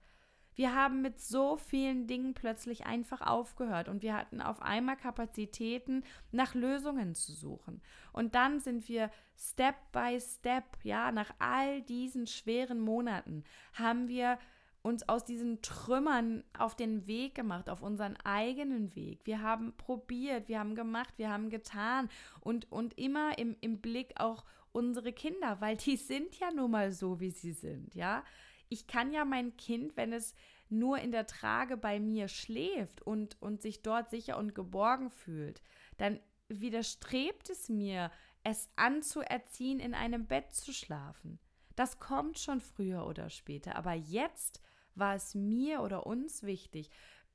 Wir 0.54 0.74
haben 0.74 1.00
mit 1.00 1.18
so 1.18 1.56
vielen 1.56 2.06
Dingen 2.06 2.34
plötzlich 2.34 2.84
einfach 2.84 3.22
aufgehört 3.22 3.88
und 3.88 4.02
wir 4.02 4.14
hatten 4.14 4.42
auf 4.42 4.60
einmal 4.60 4.96
Kapazitäten, 4.96 6.04
nach 6.30 6.54
Lösungen 6.54 7.14
zu 7.14 7.32
suchen. 7.32 7.80
Und 8.12 8.34
dann 8.34 8.60
sind 8.60 8.86
wir 8.88 9.10
Step 9.34 9.76
by 9.92 10.20
Step, 10.20 10.64
ja, 10.82 11.10
nach 11.10 11.32
all 11.38 11.80
diesen 11.82 12.26
schweren 12.26 12.80
Monaten, 12.80 13.44
haben 13.72 14.08
wir 14.08 14.38
uns 14.82 15.08
aus 15.08 15.24
diesen 15.24 15.62
Trümmern 15.62 16.44
auf 16.58 16.74
den 16.74 17.06
Weg 17.06 17.34
gemacht, 17.34 17.70
auf 17.70 17.82
unseren 17.82 18.16
eigenen 18.24 18.94
Weg. 18.94 19.20
Wir 19.24 19.40
haben 19.40 19.72
probiert, 19.76 20.48
wir 20.48 20.58
haben 20.58 20.74
gemacht, 20.74 21.14
wir 21.16 21.30
haben 21.30 21.50
getan 21.50 22.08
und, 22.40 22.70
und 22.70 22.98
immer 22.98 23.38
im, 23.38 23.56
im 23.60 23.80
Blick 23.80 24.12
auch 24.16 24.44
unsere 24.72 25.12
Kinder, 25.12 25.60
weil 25.60 25.76
die 25.76 25.96
sind 25.96 26.38
ja 26.38 26.50
nun 26.50 26.72
mal 26.72 26.92
so, 26.92 27.20
wie 27.20 27.30
sie 27.30 27.52
sind, 27.52 27.94
ja. 27.94 28.24
Ich 28.68 28.86
kann 28.86 29.12
ja 29.12 29.26
mein 29.26 29.56
Kind, 29.58 29.96
wenn 29.98 30.14
es 30.14 30.34
nur 30.70 30.98
in 30.98 31.12
der 31.12 31.26
Trage 31.26 31.76
bei 31.76 32.00
mir 32.00 32.28
schläft 32.28 33.02
und, 33.02 33.40
und 33.42 33.60
sich 33.60 33.82
dort 33.82 34.08
sicher 34.08 34.38
und 34.38 34.54
geborgen 34.54 35.10
fühlt, 35.10 35.62
dann 35.98 36.18
widerstrebt 36.48 37.50
es 37.50 37.68
mir, 37.68 38.10
es 38.42 38.70
anzuerziehen, 38.76 39.78
in 39.78 39.94
einem 39.94 40.26
Bett 40.26 40.54
zu 40.54 40.72
schlafen. 40.72 41.38
Das 41.76 41.98
kommt 42.00 42.38
schon 42.38 42.60
früher 42.60 43.06
oder 43.06 43.30
später, 43.30 43.76
aber 43.76 43.92
jetzt 43.92 44.60
war 44.94 45.14
es 45.14 45.34
mir 45.34 45.80
oder 45.80 46.06
uns 46.06 46.42
wichtig, 46.42 46.90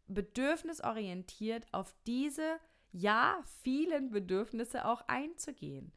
bedürfnisorientiert 0.07 1.65
auf 1.73 1.93
diese, 2.05 2.59
ja, 2.91 3.43
vielen 3.61 4.09
Bedürfnisse 4.09 4.85
auch 4.85 5.01
einzugehen. 5.07 5.91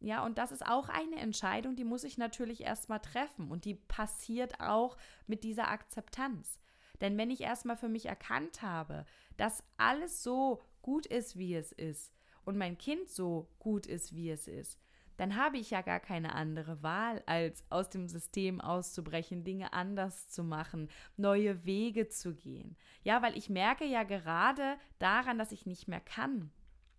Ja, 0.00 0.24
und 0.24 0.38
das 0.38 0.52
ist 0.52 0.64
auch 0.64 0.88
eine 0.88 1.16
Entscheidung, 1.16 1.74
die 1.74 1.84
muss 1.84 2.04
ich 2.04 2.18
natürlich 2.18 2.62
erstmal 2.62 3.00
treffen 3.00 3.50
und 3.50 3.64
die 3.64 3.74
passiert 3.74 4.60
auch 4.60 4.96
mit 5.26 5.42
dieser 5.42 5.68
Akzeptanz. 5.68 6.60
Denn 7.00 7.18
wenn 7.18 7.30
ich 7.30 7.40
erstmal 7.40 7.76
für 7.76 7.88
mich 7.88 8.06
erkannt 8.06 8.62
habe, 8.62 9.04
dass 9.36 9.64
alles 9.76 10.22
so 10.22 10.62
gut 10.82 11.06
ist, 11.06 11.36
wie 11.36 11.54
es 11.54 11.72
ist 11.72 12.12
und 12.44 12.56
mein 12.56 12.78
Kind 12.78 13.08
so 13.08 13.48
gut 13.58 13.86
ist, 13.86 14.14
wie 14.14 14.30
es 14.30 14.46
ist, 14.46 14.78
dann 15.18 15.36
habe 15.36 15.58
ich 15.58 15.70
ja 15.70 15.82
gar 15.82 16.00
keine 16.00 16.34
andere 16.34 16.82
Wahl, 16.82 17.22
als 17.26 17.64
aus 17.70 17.90
dem 17.90 18.08
System 18.08 18.60
auszubrechen, 18.60 19.44
Dinge 19.44 19.72
anders 19.72 20.28
zu 20.28 20.44
machen, 20.44 20.88
neue 21.16 21.64
Wege 21.66 22.08
zu 22.08 22.34
gehen. 22.34 22.76
Ja, 23.02 23.20
weil 23.20 23.36
ich 23.36 23.50
merke 23.50 23.84
ja 23.84 24.04
gerade 24.04 24.78
daran, 25.00 25.36
dass 25.36 25.52
ich 25.52 25.66
nicht 25.66 25.88
mehr 25.88 26.00
kann 26.00 26.50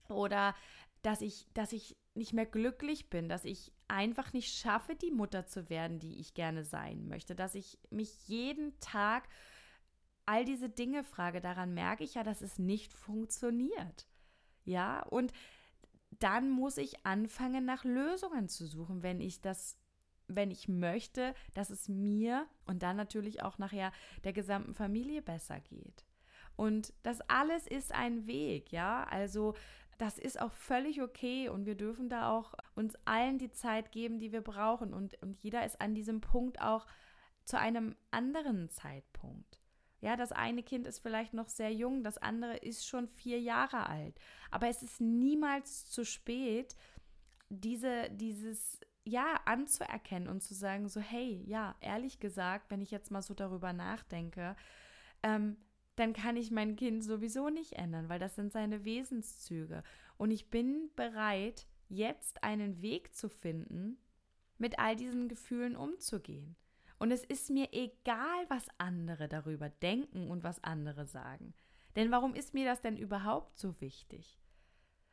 oder 0.09 0.53
dass 1.01 1.21
ich, 1.21 1.47
dass 1.53 1.71
ich 1.71 1.95
nicht 2.13 2.33
mehr 2.33 2.45
glücklich 2.45 3.09
bin, 3.09 3.29
dass 3.29 3.45
ich 3.45 3.71
einfach 3.87 4.33
nicht 4.33 4.53
schaffe, 4.53 4.95
die 4.95 5.11
Mutter 5.11 5.47
zu 5.47 5.69
werden, 5.69 5.99
die 5.99 6.19
ich 6.19 6.33
gerne 6.33 6.65
sein 6.65 7.07
möchte, 7.07 7.35
dass 7.35 7.55
ich 7.55 7.79
mich 7.89 8.27
jeden 8.27 8.77
Tag 8.81 9.29
all 10.25 10.43
diese 10.43 10.69
Dinge 10.69 11.05
frage, 11.05 11.39
daran 11.39 11.73
merke 11.73 12.03
ich 12.03 12.15
ja, 12.15 12.23
dass 12.23 12.41
es 12.41 12.59
nicht 12.59 12.93
funktioniert. 12.93 14.07
Ja, 14.65 15.01
und 15.03 15.31
dann 16.19 16.49
muss 16.49 16.77
ich 16.77 17.05
anfangen, 17.05 17.65
nach 17.65 17.83
Lösungen 17.83 18.49
zu 18.49 18.65
suchen, 18.65 19.03
wenn 19.03 19.21
ich 19.21 19.41
das, 19.41 19.77
wenn 20.27 20.51
ich 20.51 20.67
möchte, 20.67 21.33
dass 21.53 21.69
es 21.69 21.87
mir 21.89 22.45
und 22.65 22.83
dann 22.83 22.97
natürlich 22.97 23.41
auch 23.43 23.57
nachher 23.57 23.91
der 24.23 24.33
gesamten 24.33 24.73
Familie 24.73 25.21
besser 25.21 25.59
geht. 25.59 26.05
Und 26.55 26.93
das 27.03 27.21
alles 27.21 27.67
ist 27.67 27.93
ein 27.93 28.27
Weg, 28.27 28.71
ja. 28.71 29.05
Also 29.05 29.55
das 29.97 30.17
ist 30.17 30.39
auch 30.41 30.51
völlig 30.53 31.01
okay 31.01 31.49
und 31.49 31.65
wir 31.65 31.75
dürfen 31.75 32.09
da 32.09 32.31
auch 32.31 32.53
uns 32.75 32.95
allen 33.05 33.37
die 33.37 33.51
Zeit 33.51 33.91
geben, 33.91 34.19
die 34.19 34.31
wir 34.31 34.41
brauchen. 34.41 34.93
Und, 34.93 35.21
und 35.21 35.41
jeder 35.43 35.65
ist 35.65 35.79
an 35.81 35.93
diesem 35.93 36.21
Punkt 36.21 36.61
auch 36.61 36.85
zu 37.43 37.57
einem 37.57 37.95
anderen 38.11 38.69
Zeitpunkt. 38.69 39.58
Ja, 40.01 40.15
das 40.15 40.31
eine 40.31 40.63
Kind 40.63 40.87
ist 40.87 40.99
vielleicht 40.99 41.33
noch 41.33 41.49
sehr 41.49 41.73
jung, 41.73 42.03
das 42.03 42.17
andere 42.17 42.57
ist 42.57 42.87
schon 42.87 43.07
vier 43.07 43.39
Jahre 43.39 43.87
alt. 43.87 44.19
Aber 44.49 44.67
es 44.67 44.81
ist 44.81 45.01
niemals 45.01 45.89
zu 45.89 46.05
spät, 46.05 46.75
diese, 47.49 48.09
dieses 48.11 48.79
ja 49.03 49.39
anzuerkennen 49.45 50.29
und 50.29 50.41
zu 50.41 50.53
sagen, 50.53 50.87
so, 50.87 51.01
hey, 51.01 51.43
ja, 51.45 51.75
ehrlich 51.81 52.19
gesagt, 52.19 52.71
wenn 52.71 52.81
ich 52.81 52.91
jetzt 52.91 53.11
mal 53.11 53.21
so 53.21 53.33
darüber 53.33 53.73
nachdenke, 53.73 54.55
ähm, 55.23 55.57
dann 55.95 56.13
kann 56.13 56.37
ich 56.37 56.49
mein 56.49 56.77
Kind 56.77 57.03
sowieso 57.03 57.49
nicht 57.49 57.73
ändern, 57.73 58.07
weil 58.07 58.19
das 58.19 58.35
sind 58.35 58.53
seine 58.53 58.85
Wesenszüge. 58.85 59.83
Und 60.17 60.31
ich 60.31 60.49
bin 60.49 60.89
bereit, 60.95 61.67
jetzt 61.89 62.43
einen 62.43 62.81
Weg 62.81 63.15
zu 63.15 63.27
finden, 63.27 63.97
mit 64.57 64.79
all 64.79 64.95
diesen 64.95 65.27
Gefühlen 65.27 65.75
umzugehen. 65.75 66.55
Und 66.99 67.11
es 67.11 67.23
ist 67.23 67.49
mir 67.49 67.69
egal, 67.71 68.45
was 68.49 68.67
andere 68.77 69.27
darüber 69.27 69.69
denken 69.69 70.29
und 70.29 70.43
was 70.43 70.63
andere 70.63 71.05
sagen. 71.05 71.53
Denn 71.95 72.11
warum 72.11 72.35
ist 72.35 72.53
mir 72.53 72.65
das 72.65 72.81
denn 72.81 72.97
überhaupt 72.97 73.57
so 73.57 73.79
wichtig? 73.81 74.39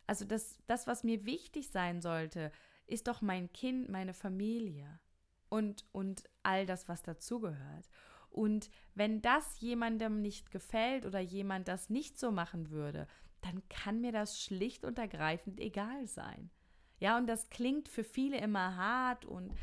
Also 0.06 0.24
das, 0.24 0.58
das, 0.66 0.86
was 0.86 1.04
mir 1.04 1.24
wichtig 1.24 1.70
sein 1.70 2.00
sollte, 2.00 2.52
ist 2.86 3.08
doch 3.08 3.22
mein 3.22 3.52
Kind, 3.52 3.88
meine 3.88 4.14
Familie 4.14 5.00
und, 5.48 5.84
und 5.92 6.24
all 6.42 6.66
das, 6.66 6.88
was 6.88 7.02
dazugehört. 7.02 7.88
Und 8.30 8.68
wenn 8.94 9.22
das 9.22 9.60
jemandem 9.60 10.20
nicht 10.20 10.50
gefällt 10.50 11.06
oder 11.06 11.20
jemand 11.20 11.68
das 11.68 11.88
nicht 11.88 12.18
so 12.18 12.30
machen 12.30 12.70
würde, 12.70 13.06
dann 13.40 13.66
kann 13.68 14.00
mir 14.00 14.12
das 14.12 14.40
schlicht 14.40 14.84
und 14.84 14.98
ergreifend 14.98 15.60
egal 15.60 16.06
sein. 16.06 16.50
Ja, 16.98 17.16
und 17.16 17.26
das 17.26 17.50
klingt 17.50 17.88
für 17.88 18.04
viele 18.04 18.38
immer 18.38 18.76
hart 18.76 19.24
und 19.24 19.54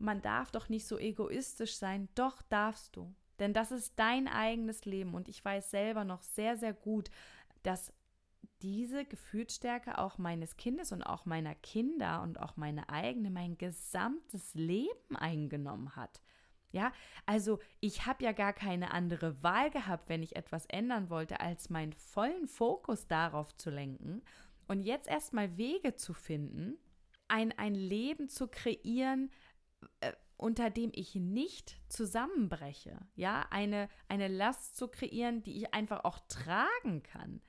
man 0.00 0.22
darf 0.22 0.50
doch 0.50 0.68
nicht 0.68 0.86
so 0.86 0.98
egoistisch 0.98 1.76
sein. 1.76 2.08
Doch 2.14 2.42
darfst 2.42 2.96
du. 2.96 3.14
Denn 3.38 3.52
das 3.52 3.70
ist 3.70 3.98
dein 3.98 4.28
eigenes 4.28 4.84
Leben 4.84 5.14
und 5.14 5.28
ich 5.28 5.44
weiß 5.44 5.70
selber 5.70 6.04
noch 6.04 6.22
sehr, 6.22 6.56
sehr 6.56 6.74
gut, 6.74 7.10
dass 7.62 7.92
diese 8.62 9.04
Gefühlsstärke 9.04 9.98
auch 9.98 10.18
meines 10.18 10.56
Kindes 10.56 10.92
und 10.92 11.02
auch 11.02 11.24
meiner 11.24 11.54
Kinder 11.54 12.20
und 12.22 12.38
auch 12.38 12.56
meine 12.56 12.90
eigene 12.90 13.30
mein 13.30 13.56
gesamtes 13.56 14.54
Leben 14.54 15.16
eingenommen 15.16 15.96
hat. 15.96 16.20
Ja, 16.72 16.92
also 17.26 17.58
ich 17.80 18.06
habe 18.06 18.22
ja 18.22 18.32
gar 18.32 18.52
keine 18.52 18.92
andere 18.92 19.42
Wahl 19.42 19.70
gehabt, 19.70 20.08
wenn 20.08 20.22
ich 20.22 20.36
etwas 20.36 20.66
ändern 20.66 21.10
wollte, 21.10 21.40
als 21.40 21.68
meinen 21.68 21.94
vollen 21.94 22.46
Fokus 22.46 23.08
darauf 23.08 23.56
zu 23.56 23.70
lenken 23.70 24.22
und 24.68 24.82
jetzt 24.82 25.08
erstmal 25.08 25.56
Wege 25.56 25.96
zu 25.96 26.14
finden, 26.14 26.78
ein, 27.26 27.56
ein 27.58 27.74
Leben 27.74 28.28
zu 28.28 28.46
kreieren, 28.46 29.30
äh, 30.00 30.12
unter 30.36 30.70
dem 30.70 30.90
ich 30.94 31.14
nicht 31.14 31.76
zusammenbreche. 31.88 32.98
Ja, 33.14 33.46
eine, 33.50 33.88
eine 34.08 34.28
Last 34.28 34.76
zu 34.76 34.88
kreieren, 34.88 35.42
die 35.42 35.56
ich 35.56 35.74
einfach 35.74 36.04
auch 36.04 36.18
tragen 36.28 37.02
kann, 37.02 37.42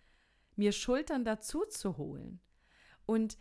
mir 0.56 0.72
Schultern 0.72 1.24
dazu 1.24 1.66
zu 1.66 1.98
holen. 1.98 2.42
Und 3.06 3.38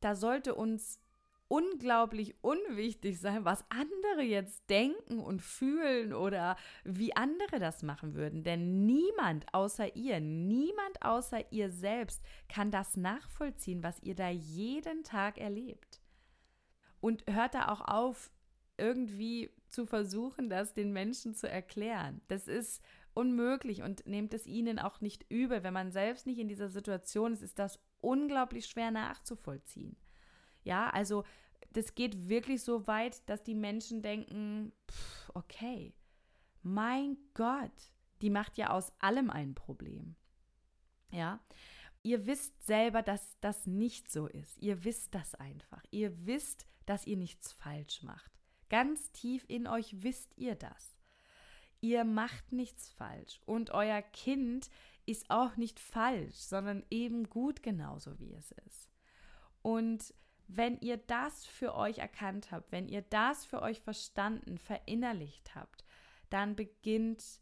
da 0.00 0.14
sollte 0.14 0.54
uns 0.54 1.00
unglaublich 1.48 2.34
unwichtig 2.42 3.20
sein, 3.20 3.44
was 3.44 3.64
andere 3.70 4.22
jetzt 4.22 4.68
denken 4.68 5.20
und 5.20 5.42
fühlen 5.42 6.12
oder 6.12 6.56
wie 6.84 7.14
andere 7.14 7.58
das 7.60 7.82
machen 7.82 8.14
würden. 8.14 8.42
Denn 8.42 8.84
niemand 8.86 9.52
außer 9.54 9.94
ihr, 9.94 10.20
niemand 10.20 11.02
außer 11.02 11.52
ihr 11.52 11.70
selbst 11.70 12.22
kann 12.48 12.70
das 12.70 12.96
nachvollziehen, 12.96 13.82
was 13.82 14.02
ihr 14.02 14.14
da 14.14 14.28
jeden 14.28 15.04
Tag 15.04 15.38
erlebt. 15.38 16.00
Und 17.00 17.24
hört 17.28 17.54
da 17.54 17.68
auch 17.68 17.82
auf, 17.82 18.30
irgendwie 18.78 19.50
zu 19.68 19.86
versuchen, 19.86 20.48
das 20.48 20.74
den 20.74 20.92
Menschen 20.92 21.34
zu 21.34 21.48
erklären. 21.48 22.20
Das 22.28 22.48
ist 22.48 22.82
unmöglich 23.14 23.82
und 23.82 24.06
nehmt 24.06 24.34
es 24.34 24.46
ihnen 24.46 24.78
auch 24.78 25.00
nicht 25.00 25.24
übel. 25.30 25.62
Wenn 25.62 25.72
man 25.72 25.90
selbst 25.90 26.26
nicht 26.26 26.38
in 26.38 26.48
dieser 26.48 26.68
Situation 26.68 27.32
ist, 27.32 27.42
ist 27.42 27.58
das 27.58 27.78
unglaublich 28.00 28.66
schwer 28.66 28.90
nachzuvollziehen. 28.90 29.96
Ja, 30.64 30.90
also 30.90 31.24
das 31.72 31.94
geht 31.94 32.28
wirklich 32.28 32.62
so 32.62 32.86
weit, 32.86 33.28
dass 33.28 33.42
die 33.42 33.54
Menschen 33.54 34.02
denken, 34.02 34.72
pff, 34.90 35.30
okay, 35.34 35.94
mein 36.62 37.16
Gott, 37.34 37.92
die 38.20 38.30
macht 38.30 38.58
ja 38.58 38.70
aus 38.70 38.92
allem 38.98 39.30
ein 39.30 39.54
Problem. 39.54 40.16
Ja, 41.10 41.40
ihr 42.02 42.26
wisst 42.26 42.66
selber, 42.66 43.02
dass 43.02 43.38
das 43.40 43.66
nicht 43.66 44.10
so 44.10 44.26
ist. 44.26 44.58
Ihr 44.58 44.84
wisst 44.84 45.14
das 45.14 45.34
einfach. 45.34 45.82
Ihr 45.90 46.26
wisst, 46.26 46.66
dass 46.86 47.06
ihr 47.06 47.16
nichts 47.16 47.52
falsch 47.52 48.02
macht. 48.02 48.32
Ganz 48.68 49.12
tief 49.12 49.44
in 49.48 49.66
euch 49.66 50.02
wisst 50.02 50.36
ihr 50.36 50.54
das. 50.54 50.96
Ihr 51.80 52.04
macht 52.04 52.52
nichts 52.52 52.88
falsch 52.88 53.40
und 53.44 53.70
euer 53.70 54.02
Kind 54.02 54.70
ist 55.04 55.30
auch 55.30 55.56
nicht 55.56 55.78
falsch, 55.78 56.34
sondern 56.34 56.84
eben 56.90 57.28
gut 57.28 57.62
genauso 57.62 58.18
wie 58.18 58.32
es 58.32 58.50
ist. 58.66 58.90
Und 59.62 60.14
wenn 60.48 60.80
ihr 60.80 60.96
das 60.96 61.44
für 61.44 61.74
euch 61.74 61.98
erkannt 61.98 62.50
habt, 62.50 62.72
wenn 62.72 62.88
ihr 62.88 63.02
das 63.02 63.44
für 63.44 63.62
euch 63.62 63.80
verstanden, 63.80 64.58
verinnerlicht 64.58 65.54
habt, 65.54 65.84
dann 66.30 66.56
beginnt 66.56 67.40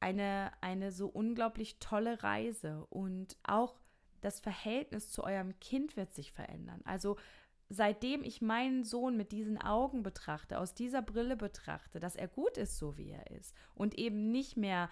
eine, 0.00 0.52
eine 0.60 0.92
so 0.92 1.08
unglaublich 1.08 1.78
tolle 1.80 2.22
Reise 2.22 2.86
und 2.86 3.36
auch 3.42 3.78
das 4.20 4.40
Verhältnis 4.40 5.10
zu 5.10 5.22
eurem 5.22 5.58
Kind 5.60 5.96
wird 5.96 6.12
sich 6.12 6.32
verändern. 6.32 6.80
Also 6.84 7.16
seitdem 7.68 8.22
ich 8.22 8.40
meinen 8.40 8.84
Sohn 8.84 9.16
mit 9.16 9.32
diesen 9.32 9.58
Augen 9.60 10.02
betrachte, 10.02 10.58
aus 10.58 10.74
dieser 10.74 11.02
Brille 11.02 11.36
betrachte, 11.36 12.00
dass 12.00 12.16
er 12.16 12.28
gut 12.28 12.56
ist, 12.56 12.78
so 12.78 12.96
wie 12.96 13.10
er 13.10 13.30
ist 13.30 13.54
und 13.74 13.98
eben 13.98 14.30
nicht 14.30 14.56
mehr 14.56 14.88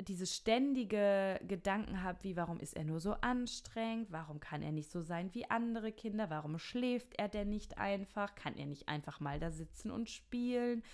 diese 0.00 0.26
ständige 0.26 1.40
Gedanken 1.46 2.02
habe, 2.02 2.22
wie 2.22 2.36
warum 2.36 2.60
ist 2.60 2.76
er 2.76 2.84
nur 2.84 3.00
so 3.00 3.12
anstrengend, 3.14 4.12
warum 4.12 4.38
kann 4.38 4.62
er 4.62 4.70
nicht 4.70 4.90
so 4.90 5.00
sein 5.00 5.34
wie 5.34 5.50
andere 5.50 5.90
Kinder, 5.92 6.30
warum 6.30 6.58
schläft 6.58 7.18
er 7.18 7.28
denn 7.28 7.48
nicht 7.48 7.78
einfach, 7.78 8.34
kann 8.36 8.56
er 8.56 8.66
nicht 8.66 8.88
einfach 8.88 9.18
mal 9.18 9.40
da 9.40 9.50
sitzen 9.50 9.90
und 9.90 10.08
spielen. 10.08 10.84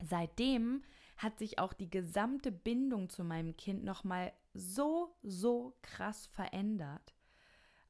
Seitdem 0.00 0.82
hat 1.16 1.38
sich 1.38 1.58
auch 1.58 1.72
die 1.72 1.90
gesamte 1.90 2.52
Bindung 2.52 3.08
zu 3.08 3.24
meinem 3.24 3.56
Kind 3.56 3.84
noch 3.84 4.04
mal 4.04 4.32
so 4.52 5.16
so 5.22 5.76
krass 5.82 6.26
verändert. 6.26 7.13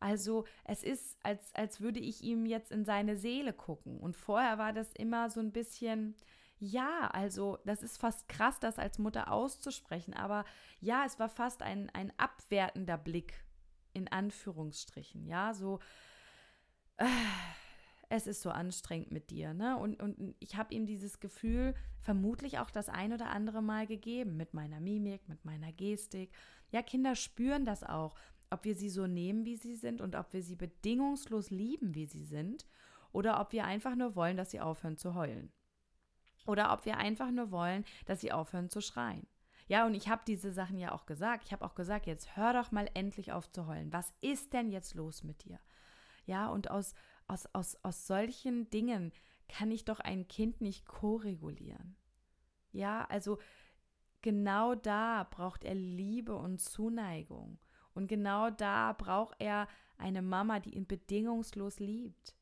Also 0.01 0.45
es 0.65 0.83
ist, 0.83 1.17
als, 1.23 1.55
als 1.55 1.81
würde 1.81 2.01
ich 2.01 2.23
ihm 2.23 2.47
jetzt 2.47 2.71
in 2.71 2.85
seine 2.85 3.17
Seele 3.17 3.53
gucken. 3.53 3.99
Und 3.99 4.17
vorher 4.17 4.59
war 4.59 4.73
das 4.73 4.93
immer 4.93 5.31
so 5.31 5.41
ein 5.41 5.53
bisschen, 5.53 6.15
ja, 6.59 7.09
also 7.13 7.59
das 7.65 7.83
ist 7.83 7.99
fast 7.99 8.29
krass, 8.29 8.61
das 8.61 8.79
als 8.79 8.99
Mutter 8.99 9.31
auszusprechen, 9.31 10.15
aber 10.15 10.45
ja, 10.81 11.05
es 11.05 11.19
war 11.19 11.29
fast 11.29 11.63
ein, 11.63 11.91
ein 11.91 12.13
abwertender 12.19 12.99
Blick, 12.99 13.45
in 13.93 14.09
Anführungsstrichen, 14.09 15.27
ja, 15.27 15.55
so, 15.55 15.79
äh, 16.97 17.07
es 18.09 18.27
ist 18.27 18.43
so 18.43 18.51
anstrengend 18.51 19.11
mit 19.11 19.31
dir, 19.31 19.55
ne? 19.55 19.77
Und, 19.77 20.01
und 20.01 20.35
ich 20.39 20.57
habe 20.57 20.75
ihm 20.75 20.87
dieses 20.87 21.21
Gefühl 21.21 21.75
vermutlich 22.01 22.59
auch 22.59 22.71
das 22.71 22.89
ein 22.89 23.13
oder 23.13 23.31
andere 23.31 23.63
Mal 23.63 23.87
gegeben, 23.87 24.37
mit 24.37 24.55
meiner 24.55 24.81
Mimik, 24.81 25.29
mit 25.29 25.45
meiner 25.45 25.73
Gestik. 25.73 26.31
Ja, 26.71 26.83
Kinder 26.83 27.15
spüren 27.17 27.65
das 27.65 27.83
auch, 27.83 28.15
ob 28.55 28.65
wir 28.65 28.75
sie 28.75 28.89
so 28.89 29.07
nehmen, 29.07 29.45
wie 29.45 29.57
sie 29.57 29.77
sind 29.77 30.01
und 30.01 30.15
ob 30.15 30.33
wir 30.33 30.43
sie 30.43 30.57
bedingungslos 30.57 31.51
lieben, 31.51 31.95
wie 31.95 32.07
sie 32.07 32.25
sind, 32.25 32.67
oder 33.13 33.41
ob 33.41 33.53
wir 33.53 33.65
einfach 33.65 33.95
nur 33.95 34.15
wollen, 34.17 34.37
dass 34.37 34.53
sie 34.53 34.61
aufhören 34.61 34.97
zu 34.97 35.15
heulen. 35.15 35.53
Oder 36.47 36.73
ob 36.73 36.85
wir 36.85 36.97
einfach 36.99 37.31
nur 37.31 37.51
wollen, 37.51 37.85
dass 38.07 38.21
sie 38.21 38.33
aufhören 38.33 38.71
zu 38.71 38.81
schreien. 38.81 39.27
Ja, 39.67 39.87
und 39.87 39.95
ich 39.95 40.09
habe 40.09 40.23
diese 40.27 40.53
Sachen 40.53 40.79
ja 40.79 40.93
auch 40.93 41.07
gesagt. 41.07 41.45
Ich 41.45 41.53
habe 41.53 41.65
auch 41.65 41.75
gesagt, 41.75 42.07
jetzt 42.07 42.37
hör 42.37 42.53
doch 42.53 42.71
mal 42.71 42.89
endlich 42.95 43.33
auf 43.33 43.51
zu 43.51 43.67
heulen. 43.67 43.93
Was 43.93 44.13
ist 44.21 44.53
denn 44.53 44.71
jetzt 44.71 44.95
los 44.95 45.25
mit 45.25 45.45
dir? 45.45 45.59
Ja, 46.27 46.49
und 46.49 46.71
aus, 46.71 46.95
aus, 47.27 47.47
aus, 47.55 47.77
aus 47.83 48.07
solchen 48.07 48.71
Dingen 48.71 49.13
kann 49.49 49.71
ich 49.71 49.85
doch 49.85 50.01
ein 50.01 50.29
Kind 50.29 50.61
nicht 50.61 50.87
koregulieren. 50.87 51.97
Ja, 52.73 53.05
also 53.07 53.39
genau 54.23 54.75
da 54.75 55.27
braucht 55.31 55.65
er 55.65 55.75
Liebe 55.75 56.35
und 56.35 56.61
Zuneigung. 56.61 57.59
Und 57.95 58.09
genau 58.09 58.51
da 58.51 58.93
braucht 58.93 59.37
er 59.39 59.69
eine 59.97 60.23
Mama, 60.23 60.61
die 60.61 60.75
ihn 60.75 60.87
bedingungslos 60.87 61.79
liebt. 61.79 62.35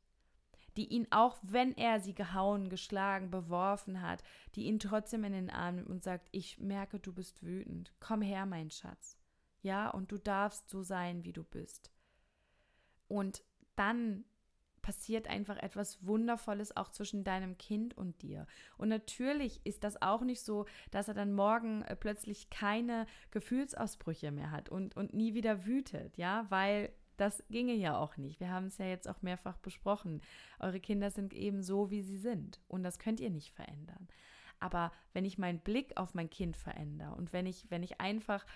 Die 0.76 0.86
ihn 0.86 1.06
auch, 1.10 1.38
wenn 1.42 1.76
er 1.76 2.00
sie 2.00 2.14
gehauen, 2.14 2.70
geschlagen, 2.70 3.30
beworfen 3.30 4.00
hat, 4.00 4.22
die 4.54 4.64
ihn 4.64 4.78
trotzdem 4.78 5.24
in 5.24 5.32
den 5.32 5.50
Arm 5.50 5.76
nimmt 5.76 5.88
und 5.88 6.02
sagt, 6.02 6.28
ich 6.32 6.58
merke, 6.58 6.98
du 6.98 7.12
bist 7.12 7.42
wütend. 7.42 7.92
Komm 8.00 8.22
her, 8.22 8.46
mein 8.46 8.70
Schatz. 8.70 9.18
Ja, 9.60 9.90
und 9.90 10.10
du 10.10 10.18
darfst 10.18 10.70
so 10.70 10.82
sein, 10.82 11.24
wie 11.24 11.32
du 11.32 11.44
bist. 11.44 11.92
Und 13.06 13.44
dann 13.76 14.24
passiert 14.82 15.28
einfach 15.28 15.56
etwas 15.56 16.04
Wundervolles 16.04 16.76
auch 16.76 16.90
zwischen 16.90 17.24
deinem 17.24 17.56
Kind 17.56 17.96
und 17.96 18.20
dir. 18.22 18.46
Und 18.76 18.88
natürlich 18.88 19.64
ist 19.64 19.84
das 19.84 20.02
auch 20.02 20.22
nicht 20.22 20.42
so, 20.42 20.66
dass 20.90 21.08
er 21.08 21.14
dann 21.14 21.32
morgen 21.32 21.82
äh, 21.82 21.96
plötzlich 21.96 22.50
keine 22.50 23.06
Gefühlsausbrüche 23.30 24.32
mehr 24.32 24.50
hat 24.50 24.68
und, 24.68 24.96
und 24.96 25.14
nie 25.14 25.34
wieder 25.34 25.64
wütet, 25.64 26.18
ja, 26.18 26.46
weil 26.50 26.92
das 27.16 27.44
ginge 27.50 27.74
ja 27.74 27.96
auch 27.96 28.16
nicht. 28.16 28.40
Wir 28.40 28.50
haben 28.50 28.66
es 28.66 28.78
ja 28.78 28.86
jetzt 28.86 29.08
auch 29.08 29.22
mehrfach 29.22 29.58
besprochen. 29.58 30.20
Eure 30.58 30.80
Kinder 30.80 31.10
sind 31.10 31.34
eben 31.34 31.62
so, 31.62 31.90
wie 31.90 32.02
sie 32.02 32.16
sind 32.16 32.60
und 32.68 32.82
das 32.82 32.98
könnt 32.98 33.20
ihr 33.20 33.30
nicht 33.30 33.52
verändern. 33.52 34.08
Aber 34.58 34.92
wenn 35.12 35.24
ich 35.24 35.38
meinen 35.38 35.58
Blick 35.58 35.96
auf 35.96 36.14
mein 36.14 36.30
Kind 36.30 36.56
verändere 36.56 37.14
und 37.14 37.32
wenn 37.32 37.46
ich, 37.46 37.70
wenn 37.70 37.82
ich 37.82 38.00
einfach 38.00 38.46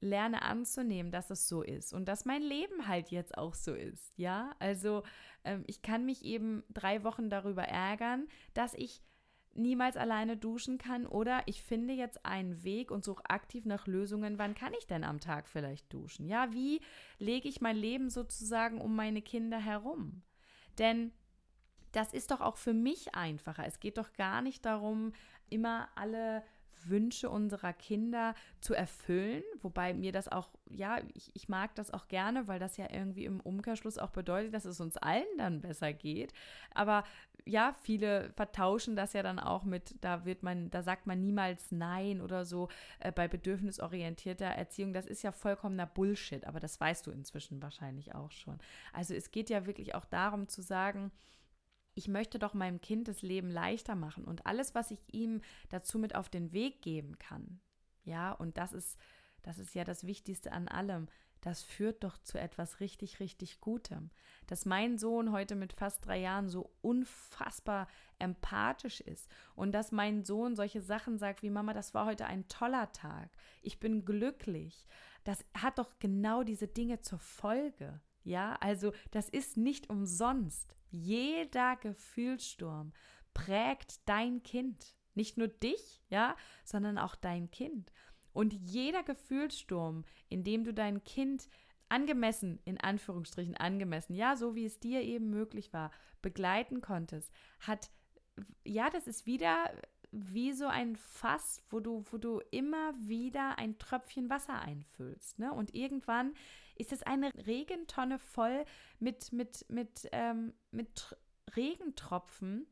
lerne 0.00 0.42
anzunehmen, 0.42 1.10
dass 1.10 1.30
es 1.30 1.48
so 1.48 1.62
ist 1.62 1.92
und 1.92 2.06
dass 2.06 2.24
mein 2.24 2.42
Leben 2.42 2.86
halt 2.86 3.10
jetzt 3.10 3.36
auch 3.36 3.54
so 3.54 3.74
ist. 3.74 4.16
Ja, 4.18 4.54
also 4.58 5.02
ähm, 5.44 5.64
ich 5.66 5.82
kann 5.82 6.04
mich 6.04 6.24
eben 6.24 6.64
drei 6.72 7.02
Wochen 7.02 7.30
darüber 7.30 7.64
ärgern, 7.64 8.28
dass 8.54 8.74
ich 8.74 9.02
niemals 9.54 9.96
alleine 9.96 10.36
duschen 10.36 10.78
kann 10.78 11.06
oder 11.06 11.42
ich 11.46 11.62
finde 11.62 11.94
jetzt 11.94 12.24
einen 12.26 12.62
Weg 12.62 12.90
und 12.90 13.04
suche 13.04 13.24
aktiv 13.30 13.64
nach 13.64 13.86
Lösungen, 13.86 14.38
wann 14.38 14.54
kann 14.54 14.74
ich 14.78 14.86
denn 14.86 15.02
am 15.02 15.20
Tag 15.20 15.48
vielleicht 15.48 15.92
duschen? 15.92 16.26
Ja, 16.26 16.52
wie 16.52 16.80
lege 17.18 17.48
ich 17.48 17.60
mein 17.60 17.76
Leben 17.76 18.10
sozusagen 18.10 18.80
um 18.80 18.94
meine 18.94 19.22
Kinder 19.22 19.58
herum? 19.58 20.22
Denn 20.78 21.12
das 21.92 22.12
ist 22.12 22.30
doch 22.30 22.42
auch 22.42 22.58
für 22.58 22.74
mich 22.74 23.14
einfacher. 23.14 23.66
Es 23.66 23.80
geht 23.80 23.96
doch 23.96 24.12
gar 24.12 24.42
nicht 24.42 24.66
darum, 24.66 25.14
immer 25.48 25.88
alle 25.94 26.42
Wünsche 26.88 27.30
unserer 27.30 27.72
Kinder 27.72 28.34
zu 28.60 28.74
erfüllen, 28.74 29.42
wobei 29.62 29.94
mir 29.94 30.12
das 30.12 30.28
auch, 30.28 30.50
ja, 30.70 30.98
ich, 31.14 31.30
ich 31.34 31.48
mag 31.48 31.74
das 31.74 31.92
auch 31.92 32.08
gerne, 32.08 32.48
weil 32.48 32.58
das 32.58 32.76
ja 32.76 32.86
irgendwie 32.90 33.24
im 33.24 33.40
Umkehrschluss 33.40 33.98
auch 33.98 34.10
bedeutet, 34.10 34.54
dass 34.54 34.64
es 34.64 34.80
uns 34.80 34.96
allen 34.96 35.24
dann 35.38 35.60
besser 35.60 35.92
geht. 35.92 36.32
Aber 36.74 37.04
ja, 37.44 37.74
viele 37.82 38.30
vertauschen 38.34 38.96
das 38.96 39.12
ja 39.12 39.22
dann 39.22 39.38
auch 39.38 39.64
mit, 39.64 39.94
da 40.00 40.24
wird 40.24 40.42
man, 40.42 40.70
da 40.70 40.82
sagt 40.82 41.06
man 41.06 41.20
niemals 41.20 41.70
Nein 41.70 42.20
oder 42.20 42.44
so 42.44 42.68
äh, 42.98 43.12
bei 43.12 43.28
bedürfnisorientierter 43.28 44.46
Erziehung. 44.46 44.92
Das 44.92 45.06
ist 45.06 45.22
ja 45.22 45.30
vollkommener 45.32 45.86
Bullshit, 45.86 46.44
aber 46.46 46.58
das 46.58 46.80
weißt 46.80 47.06
du 47.06 47.12
inzwischen 47.12 47.62
wahrscheinlich 47.62 48.14
auch 48.14 48.32
schon. 48.32 48.58
Also 48.92 49.14
es 49.14 49.30
geht 49.30 49.48
ja 49.48 49.66
wirklich 49.66 49.94
auch 49.94 50.04
darum 50.04 50.48
zu 50.48 50.60
sagen, 50.60 51.12
ich 51.96 52.08
möchte 52.08 52.38
doch 52.38 52.54
meinem 52.54 52.80
Kind 52.80 53.08
das 53.08 53.22
Leben 53.22 53.50
leichter 53.50 53.94
machen 53.94 54.24
und 54.24 54.46
alles, 54.46 54.74
was 54.74 54.90
ich 54.90 55.00
ihm 55.12 55.40
dazu 55.70 55.98
mit 55.98 56.14
auf 56.14 56.28
den 56.28 56.52
Weg 56.52 56.82
geben 56.82 57.18
kann. 57.18 57.58
Ja, 58.04 58.32
und 58.32 58.58
das 58.58 58.74
ist, 58.74 58.98
das 59.42 59.58
ist 59.58 59.74
ja 59.74 59.82
das 59.82 60.06
Wichtigste 60.06 60.52
an 60.52 60.68
allem. 60.68 61.08
Das 61.40 61.62
führt 61.62 62.04
doch 62.04 62.18
zu 62.18 62.38
etwas 62.38 62.80
richtig, 62.80 63.18
richtig 63.18 63.60
Gutem. 63.60 64.10
Dass 64.46 64.66
mein 64.66 64.98
Sohn 64.98 65.32
heute 65.32 65.54
mit 65.54 65.72
fast 65.72 66.04
drei 66.04 66.18
Jahren 66.18 66.50
so 66.50 66.70
unfassbar 66.82 67.88
empathisch 68.18 69.00
ist 69.00 69.30
und 69.54 69.72
dass 69.72 69.90
mein 69.90 70.24
Sohn 70.24 70.54
solche 70.54 70.82
Sachen 70.82 71.18
sagt 71.18 71.42
wie 71.42 71.50
Mama, 71.50 71.72
das 71.72 71.94
war 71.94 72.04
heute 72.04 72.26
ein 72.26 72.46
toller 72.48 72.92
Tag. 72.92 73.30
Ich 73.62 73.80
bin 73.80 74.04
glücklich. 74.04 74.86
Das 75.24 75.44
hat 75.54 75.78
doch 75.78 75.98
genau 75.98 76.42
diese 76.42 76.68
Dinge 76.68 77.00
zur 77.00 77.20
Folge. 77.20 78.00
Ja, 78.26 78.56
also 78.60 78.92
das 79.12 79.28
ist 79.28 79.56
nicht 79.56 79.88
umsonst. 79.88 80.74
Jeder 80.90 81.76
Gefühlssturm 81.76 82.92
prägt 83.34 84.00
dein 84.08 84.42
Kind. 84.42 84.96
Nicht 85.14 85.38
nur 85.38 85.46
dich, 85.46 86.02
ja, 86.10 86.36
sondern 86.64 86.98
auch 86.98 87.14
dein 87.14 87.52
Kind. 87.52 87.92
Und 88.32 88.52
jeder 88.52 89.04
Gefühlssturm, 89.04 90.04
in 90.28 90.42
dem 90.42 90.64
du 90.64 90.74
dein 90.74 91.04
Kind 91.04 91.48
angemessen, 91.88 92.58
in 92.64 92.80
Anführungsstrichen 92.80 93.56
angemessen, 93.56 94.16
ja, 94.16 94.34
so 94.34 94.56
wie 94.56 94.66
es 94.66 94.80
dir 94.80 95.02
eben 95.02 95.30
möglich 95.30 95.72
war, 95.72 95.92
begleiten 96.20 96.80
konntest, 96.80 97.32
hat, 97.60 97.92
ja, 98.64 98.90
das 98.90 99.06
ist 99.06 99.26
wieder 99.26 99.70
wie 100.12 100.52
so 100.52 100.66
ein 100.66 100.96
Fass, 100.96 101.62
wo 101.70 101.80
du, 101.80 102.04
wo 102.10 102.18
du 102.18 102.40
immer 102.50 102.94
wieder 102.98 103.58
ein 103.58 103.78
Tröpfchen 103.78 104.30
Wasser 104.30 104.60
einfüllst. 104.60 105.38
Ne? 105.38 105.52
Und 105.52 105.74
irgendwann 105.74 106.34
ist 106.76 106.92
es 106.92 107.02
eine 107.02 107.32
Regentonne 107.46 108.18
voll 108.18 108.64
mit, 108.98 109.32
mit, 109.32 109.66
mit, 109.68 110.08
ähm, 110.12 110.52
mit 110.70 111.16
Regentropfen, 111.54 112.66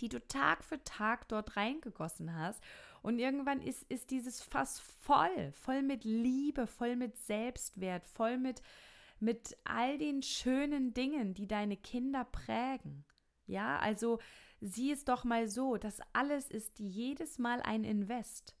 die 0.00 0.08
du 0.08 0.26
Tag 0.26 0.64
für 0.64 0.82
Tag 0.84 1.28
dort 1.28 1.56
reingegossen 1.56 2.34
hast. 2.34 2.62
Und 3.02 3.18
irgendwann 3.18 3.60
ist, 3.60 3.82
ist 3.90 4.10
dieses 4.10 4.42
Fass 4.42 4.80
voll, 4.80 5.52
voll 5.52 5.82
mit 5.82 6.04
Liebe, 6.04 6.66
voll 6.66 6.96
mit 6.96 7.16
Selbstwert, 7.16 8.06
voll 8.06 8.38
mit, 8.38 8.62
mit 9.20 9.56
all 9.64 9.98
den 9.98 10.22
schönen 10.22 10.92
Dingen, 10.92 11.34
die 11.34 11.46
deine 11.46 11.76
Kinder 11.76 12.24
prägen. 12.24 13.04
Ja, 13.46 13.78
also 13.78 14.20
sieh 14.60 14.92
es 14.92 15.04
doch 15.04 15.24
mal 15.24 15.48
so, 15.48 15.76
das 15.76 16.00
alles 16.12 16.50
ist 16.50 16.78
jedes 16.78 17.38
Mal 17.38 17.60
ein 17.62 17.84
Invest. 17.84 18.56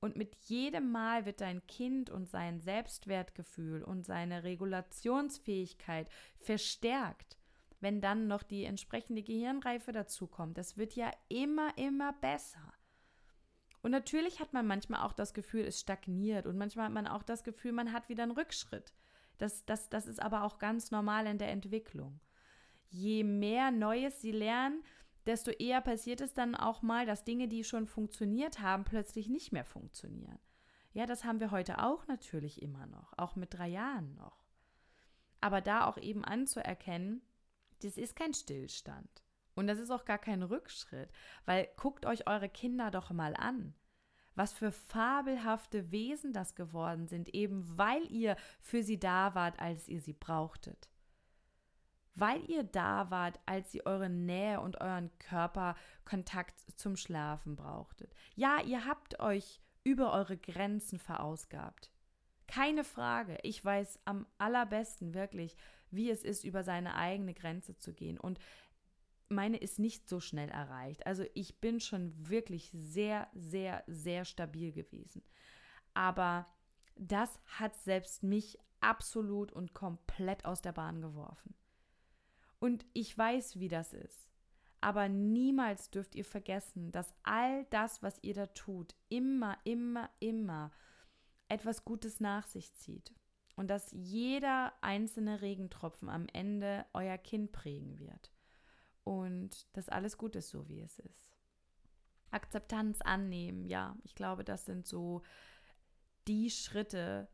Und 0.00 0.16
mit 0.16 0.36
jedem 0.46 0.92
Mal 0.92 1.26
wird 1.26 1.40
dein 1.40 1.66
Kind 1.66 2.08
und 2.08 2.28
sein 2.28 2.60
Selbstwertgefühl 2.60 3.82
und 3.82 4.04
seine 4.04 4.44
Regulationsfähigkeit 4.44 6.08
verstärkt, 6.38 7.36
wenn 7.80 8.00
dann 8.00 8.28
noch 8.28 8.44
die 8.44 8.64
entsprechende 8.64 9.22
Gehirnreife 9.22 9.92
dazukommt. 9.92 10.56
Das 10.56 10.76
wird 10.76 10.94
ja 10.94 11.10
immer, 11.28 11.76
immer 11.76 12.12
besser. 12.12 12.72
Und 13.82 13.90
natürlich 13.90 14.40
hat 14.40 14.52
man 14.52 14.66
manchmal 14.66 15.02
auch 15.02 15.12
das 15.12 15.34
Gefühl, 15.34 15.64
es 15.64 15.80
stagniert 15.80 16.46
und 16.46 16.56
manchmal 16.56 16.86
hat 16.86 16.92
man 16.92 17.06
auch 17.06 17.22
das 17.22 17.44
Gefühl, 17.44 17.72
man 17.72 17.92
hat 17.92 18.08
wieder 18.08 18.24
einen 18.24 18.32
Rückschritt. 18.32 18.92
Das, 19.38 19.64
das, 19.66 19.88
das 19.88 20.06
ist 20.06 20.20
aber 20.20 20.42
auch 20.42 20.58
ganz 20.58 20.90
normal 20.90 21.26
in 21.26 21.38
der 21.38 21.50
Entwicklung. 21.50 22.20
Je 22.90 23.22
mehr 23.22 23.70
Neues 23.70 24.20
sie 24.20 24.32
lernen, 24.32 24.82
desto 25.28 25.50
eher 25.50 25.82
passiert 25.82 26.22
es 26.22 26.32
dann 26.32 26.54
auch 26.54 26.80
mal, 26.80 27.04
dass 27.04 27.22
Dinge, 27.22 27.48
die 27.48 27.62
schon 27.62 27.86
funktioniert 27.86 28.60
haben, 28.60 28.84
plötzlich 28.84 29.28
nicht 29.28 29.52
mehr 29.52 29.66
funktionieren. 29.66 30.38
Ja, 30.94 31.04
das 31.04 31.24
haben 31.24 31.38
wir 31.38 31.50
heute 31.50 31.84
auch 31.84 32.06
natürlich 32.06 32.62
immer 32.62 32.86
noch, 32.86 33.12
auch 33.18 33.36
mit 33.36 33.52
drei 33.52 33.68
Jahren 33.68 34.14
noch. 34.14 34.42
Aber 35.42 35.60
da 35.60 35.86
auch 35.86 35.98
eben 35.98 36.24
anzuerkennen, 36.24 37.20
das 37.82 37.98
ist 37.98 38.16
kein 38.16 38.32
Stillstand. 38.32 39.22
Und 39.54 39.66
das 39.66 39.78
ist 39.78 39.90
auch 39.90 40.06
gar 40.06 40.18
kein 40.18 40.42
Rückschritt, 40.42 41.10
weil 41.44 41.68
guckt 41.76 42.06
euch 42.06 42.26
eure 42.26 42.48
Kinder 42.48 42.90
doch 42.90 43.10
mal 43.10 43.36
an. 43.36 43.74
Was 44.34 44.54
für 44.54 44.72
fabelhafte 44.72 45.90
Wesen 45.90 46.32
das 46.32 46.54
geworden 46.54 47.06
sind, 47.06 47.34
eben 47.34 47.76
weil 47.76 48.10
ihr 48.10 48.36
für 48.62 48.82
sie 48.82 48.98
da 48.98 49.34
wart, 49.34 49.60
als 49.60 49.88
ihr 49.88 50.00
sie 50.00 50.14
brauchtet 50.14 50.88
weil 52.18 52.44
ihr 52.50 52.64
da 52.64 53.10
wart, 53.10 53.38
als 53.46 53.72
ihr 53.74 53.86
eure 53.86 54.10
Nähe 54.10 54.60
und 54.60 54.80
euren 54.80 55.10
Körperkontakt 55.18 56.58
zum 56.76 56.96
Schlafen 56.96 57.56
brauchtet. 57.56 58.12
Ja, 58.34 58.60
ihr 58.60 58.84
habt 58.86 59.20
euch 59.20 59.60
über 59.84 60.12
eure 60.12 60.36
Grenzen 60.36 60.98
verausgabt. 60.98 61.92
Keine 62.46 62.82
Frage. 62.82 63.38
Ich 63.42 63.64
weiß 63.64 64.00
am 64.04 64.26
allerbesten 64.38 65.14
wirklich, 65.14 65.56
wie 65.90 66.10
es 66.10 66.24
ist, 66.24 66.44
über 66.44 66.64
seine 66.64 66.94
eigene 66.96 67.34
Grenze 67.34 67.78
zu 67.78 67.92
gehen. 67.92 68.18
Und 68.18 68.38
meine 69.28 69.58
ist 69.58 69.78
nicht 69.78 70.08
so 70.08 70.20
schnell 70.20 70.48
erreicht. 70.48 71.06
Also 71.06 71.24
ich 71.34 71.60
bin 71.60 71.80
schon 71.80 72.12
wirklich 72.28 72.70
sehr, 72.72 73.28
sehr, 73.34 73.84
sehr 73.86 74.24
stabil 74.24 74.72
gewesen. 74.72 75.22
Aber 75.94 76.46
das 76.96 77.38
hat 77.46 77.76
selbst 77.76 78.22
mich 78.22 78.58
absolut 78.80 79.52
und 79.52 79.74
komplett 79.74 80.44
aus 80.44 80.62
der 80.62 80.72
Bahn 80.72 81.00
geworfen. 81.00 81.54
Und 82.60 82.84
ich 82.92 83.16
weiß, 83.16 83.58
wie 83.58 83.68
das 83.68 83.92
ist. 83.92 84.28
Aber 84.80 85.08
niemals 85.08 85.90
dürft 85.90 86.14
ihr 86.14 86.24
vergessen, 86.24 86.92
dass 86.92 87.12
all 87.22 87.64
das, 87.66 88.02
was 88.02 88.18
ihr 88.22 88.34
da 88.34 88.46
tut, 88.46 88.94
immer, 89.08 89.58
immer, 89.64 90.08
immer 90.20 90.70
etwas 91.48 91.84
Gutes 91.84 92.20
nach 92.20 92.46
sich 92.46 92.74
zieht. 92.74 93.12
Und 93.56 93.68
dass 93.68 93.90
jeder 93.90 94.72
einzelne 94.82 95.40
Regentropfen 95.40 96.08
am 96.08 96.26
Ende 96.32 96.86
euer 96.92 97.18
Kind 97.18 97.50
prägen 97.50 97.98
wird. 97.98 98.32
Und 99.02 99.66
dass 99.76 99.88
alles 99.88 100.16
gut 100.16 100.36
ist, 100.36 100.50
so 100.50 100.68
wie 100.68 100.80
es 100.80 100.98
ist. 101.00 101.36
Akzeptanz 102.30 103.00
annehmen, 103.00 103.64
ja, 103.64 103.96
ich 104.04 104.14
glaube, 104.14 104.44
das 104.44 104.66
sind 104.66 104.86
so 104.86 105.22
die 106.28 106.50
Schritte, 106.50 107.28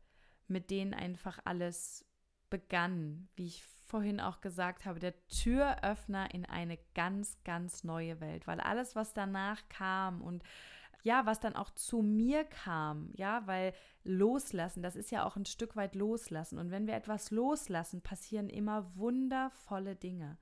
mit 0.47 0.71
denen 0.71 0.93
einfach 0.93 1.39
alles 1.43 2.05
begann, 2.49 3.27
wie 3.35 3.47
ich 3.47 3.63
vorhin 3.85 4.19
auch 4.19 4.41
gesagt 4.41 4.85
habe, 4.85 4.99
der 4.99 5.13
Türöffner 5.27 6.33
in 6.33 6.45
eine 6.45 6.77
ganz, 6.93 7.37
ganz 7.43 7.83
neue 7.83 8.19
Welt, 8.19 8.47
weil 8.47 8.59
alles, 8.59 8.95
was 8.95 9.13
danach 9.13 9.67
kam 9.69 10.21
und 10.21 10.43
ja, 11.03 11.27
was 11.27 11.39
dann 11.39 11.55
auch 11.55 11.69
zu 11.69 12.01
mir 12.01 12.45
kam, 12.45 13.11
ja, 13.13 13.45
weil 13.45 13.73
loslassen, 14.03 14.81
das 14.81 14.95
ist 14.95 15.11
ja 15.11 15.23
auch 15.23 15.35
ein 15.35 15.45
Stück 15.45 15.75
weit 15.75 15.93
loslassen. 15.93 16.57
Und 16.57 16.71
wenn 16.71 16.87
wir 16.87 16.95
etwas 16.95 17.29
loslassen, 17.29 18.01
passieren 18.01 18.49
immer 18.49 18.95
wundervolle 18.95 19.95
Dinge. 19.95 20.39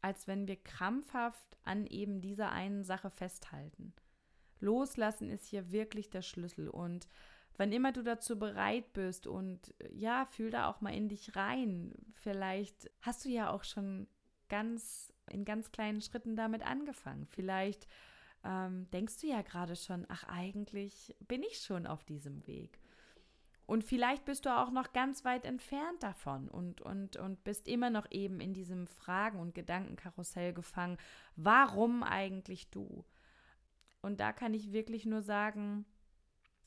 Als 0.00 0.26
wenn 0.26 0.48
wir 0.48 0.56
krampfhaft 0.56 1.56
an 1.62 1.86
eben 1.86 2.20
dieser 2.20 2.50
einen 2.50 2.82
Sache 2.82 3.08
festhalten. 3.08 3.94
Loslassen 4.58 5.30
ist 5.30 5.46
hier 5.46 5.70
wirklich 5.70 6.10
der 6.10 6.22
Schlüssel. 6.22 6.68
Und 6.68 7.06
wann 7.56 7.72
immer 7.72 7.92
du 7.92 8.02
dazu 8.02 8.38
bereit 8.38 8.92
bist 8.92 9.26
und 9.26 9.74
ja, 9.92 10.26
fühl 10.26 10.50
da 10.50 10.68
auch 10.68 10.80
mal 10.80 10.94
in 10.94 11.08
dich 11.08 11.36
rein. 11.36 11.92
Vielleicht 12.14 12.90
hast 13.00 13.24
du 13.24 13.28
ja 13.28 13.50
auch 13.50 13.64
schon 13.64 14.06
ganz 14.48 15.12
in 15.30 15.44
ganz 15.44 15.72
kleinen 15.72 16.00
Schritten 16.00 16.36
damit 16.36 16.62
angefangen. 16.62 17.26
Vielleicht 17.26 17.86
ähm, 18.44 18.90
denkst 18.90 19.20
du 19.20 19.28
ja 19.28 19.42
gerade 19.42 19.76
schon, 19.76 20.06
ach 20.08 20.24
eigentlich 20.24 21.14
bin 21.26 21.42
ich 21.42 21.58
schon 21.58 21.86
auf 21.86 22.04
diesem 22.04 22.46
Weg. 22.46 22.80
Und 23.66 23.84
vielleicht 23.84 24.24
bist 24.24 24.44
du 24.44 24.50
auch 24.50 24.70
noch 24.70 24.92
ganz 24.92 25.24
weit 25.24 25.44
entfernt 25.44 26.02
davon 26.02 26.48
und, 26.48 26.80
und, 26.80 27.16
und 27.16 27.42
bist 27.44 27.68
immer 27.68 27.90
noch 27.90 28.06
eben 28.10 28.40
in 28.40 28.52
diesem 28.52 28.86
Fragen- 28.86 29.38
und 29.38 29.54
Gedankenkarussell 29.54 30.52
gefangen. 30.52 30.98
Warum 31.36 32.02
eigentlich 32.02 32.70
du? 32.70 33.04
Und 34.02 34.18
da 34.18 34.32
kann 34.32 34.52
ich 34.52 34.72
wirklich 34.72 35.06
nur 35.06 35.22
sagen, 35.22 35.86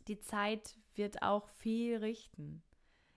die 0.08 0.20
Zeit 0.20 0.76
wird 0.96 1.22
auch 1.22 1.48
viel 1.50 1.98
richten. 1.98 2.64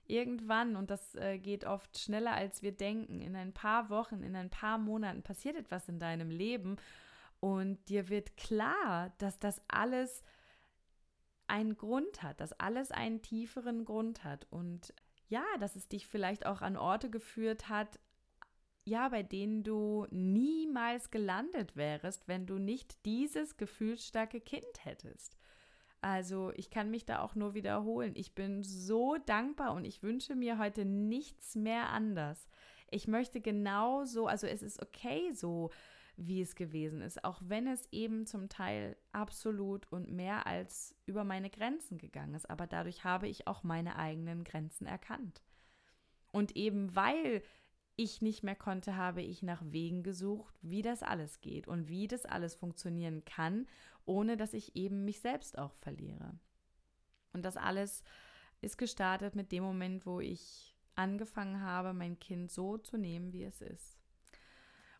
Irgendwann, 0.06 0.76
und 0.76 0.90
das 0.90 1.14
äh, 1.16 1.38
geht 1.38 1.64
oft 1.64 1.98
schneller 1.98 2.32
als 2.32 2.62
wir 2.62 2.72
denken, 2.72 3.20
in 3.20 3.36
ein 3.36 3.52
paar 3.52 3.90
Wochen, 3.90 4.22
in 4.22 4.34
ein 4.36 4.50
paar 4.50 4.78
Monaten 4.78 5.22
passiert 5.22 5.56
etwas 5.56 5.88
in 5.88 5.98
deinem 5.98 6.30
Leben 6.30 6.76
und 7.40 7.88
dir 7.88 8.08
wird 8.08 8.36
klar, 8.36 9.12
dass 9.18 9.38
das 9.38 9.60
alles 9.68 10.24
einen 11.46 11.76
Grund 11.76 12.22
hat, 12.22 12.40
dass 12.40 12.52
alles 12.54 12.90
einen 12.90 13.22
tieferen 13.22 13.84
Grund 13.84 14.24
hat 14.24 14.46
und 14.50 14.94
ja, 15.28 15.44
dass 15.60 15.76
es 15.76 15.88
dich 15.88 16.06
vielleicht 16.06 16.46
auch 16.46 16.62
an 16.62 16.76
Orte 16.76 17.10
geführt 17.10 17.68
hat, 17.68 17.98
ja, 18.84 19.08
bei 19.10 19.22
denen 19.22 19.62
du 19.62 20.06
niemals 20.10 21.10
gelandet 21.10 21.76
wärst, 21.76 22.26
wenn 22.28 22.46
du 22.46 22.58
nicht 22.58 23.04
dieses 23.04 23.58
gefühlsstarke 23.58 24.40
Kind 24.40 24.84
hättest. 24.84 25.36
Also 26.00 26.52
ich 26.54 26.70
kann 26.70 26.90
mich 26.90 27.04
da 27.04 27.20
auch 27.20 27.34
nur 27.34 27.54
wiederholen. 27.54 28.12
Ich 28.14 28.34
bin 28.34 28.62
so 28.62 29.16
dankbar 29.26 29.74
und 29.74 29.84
ich 29.84 30.02
wünsche 30.02 30.36
mir 30.36 30.58
heute 30.58 30.84
nichts 30.84 31.56
mehr 31.56 31.90
anders. 31.90 32.48
Ich 32.90 33.08
möchte 33.08 33.40
genauso, 33.40 34.26
also 34.26 34.46
es 34.46 34.62
ist 34.62 34.80
okay 34.80 35.32
so, 35.32 35.70
wie 36.16 36.40
es 36.40 36.56
gewesen 36.56 37.00
ist, 37.00 37.24
auch 37.24 37.40
wenn 37.44 37.66
es 37.68 37.88
eben 37.92 38.26
zum 38.26 38.48
Teil 38.48 38.96
absolut 39.12 39.90
und 39.92 40.10
mehr 40.10 40.46
als 40.46 40.96
über 41.06 41.24
meine 41.24 41.48
Grenzen 41.48 41.98
gegangen 41.98 42.34
ist. 42.34 42.50
Aber 42.50 42.66
dadurch 42.66 43.04
habe 43.04 43.28
ich 43.28 43.46
auch 43.46 43.62
meine 43.62 43.96
eigenen 43.96 44.44
Grenzen 44.44 44.86
erkannt. 44.86 45.42
Und 46.32 46.56
eben 46.56 46.94
weil 46.94 47.42
ich 47.94 48.22
nicht 48.22 48.44
mehr 48.44 48.54
konnte, 48.54 48.96
habe 48.96 49.22
ich 49.22 49.42
nach 49.42 49.62
Wegen 49.66 50.04
gesucht, 50.04 50.54
wie 50.62 50.82
das 50.82 51.02
alles 51.02 51.40
geht 51.40 51.66
und 51.66 51.88
wie 51.88 52.06
das 52.06 52.26
alles 52.26 52.54
funktionieren 52.54 53.24
kann, 53.24 53.66
ohne 54.08 54.36
dass 54.36 54.54
ich 54.54 54.74
eben 54.74 55.04
mich 55.04 55.20
selbst 55.20 55.58
auch 55.58 55.74
verliere. 55.74 56.38
Und 57.32 57.44
das 57.44 57.56
alles 57.56 58.02
ist 58.60 58.78
gestartet 58.78 59.36
mit 59.36 59.52
dem 59.52 59.62
Moment, 59.62 60.06
wo 60.06 60.20
ich 60.20 60.76
angefangen 60.94 61.62
habe, 61.62 61.92
mein 61.92 62.18
Kind 62.18 62.50
so 62.50 62.78
zu 62.78 62.96
nehmen, 62.96 63.32
wie 63.32 63.44
es 63.44 63.60
ist. 63.60 63.98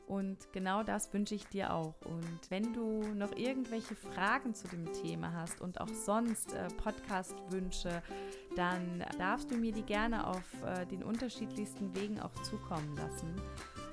Und 0.06 0.52
genau 0.52 0.82
das 0.82 1.12
wünsche 1.12 1.34
ich 1.34 1.44
dir 1.48 1.74
auch. 1.74 2.00
Und 2.02 2.50
wenn 2.50 2.72
du 2.72 3.02
noch 3.14 3.36
irgendwelche 3.36 3.94
Fragen 3.94 4.54
zu 4.54 4.66
dem 4.68 4.90
Thema 4.92 5.34
hast 5.34 5.60
und 5.60 5.82
auch 5.82 5.88
sonst 5.88 6.54
äh, 6.54 6.68
Podcast-Wünsche, 6.78 8.02
dann 8.56 9.04
darfst 9.18 9.50
du 9.50 9.56
mir 9.56 9.72
die 9.72 9.82
gerne 9.82 10.26
auf 10.26 10.62
äh, 10.64 10.86
den 10.86 11.02
unterschiedlichsten 11.02 11.94
Wegen 11.94 12.20
auch 12.20 12.32
zukommen 12.42 12.96
lassen. 12.96 13.34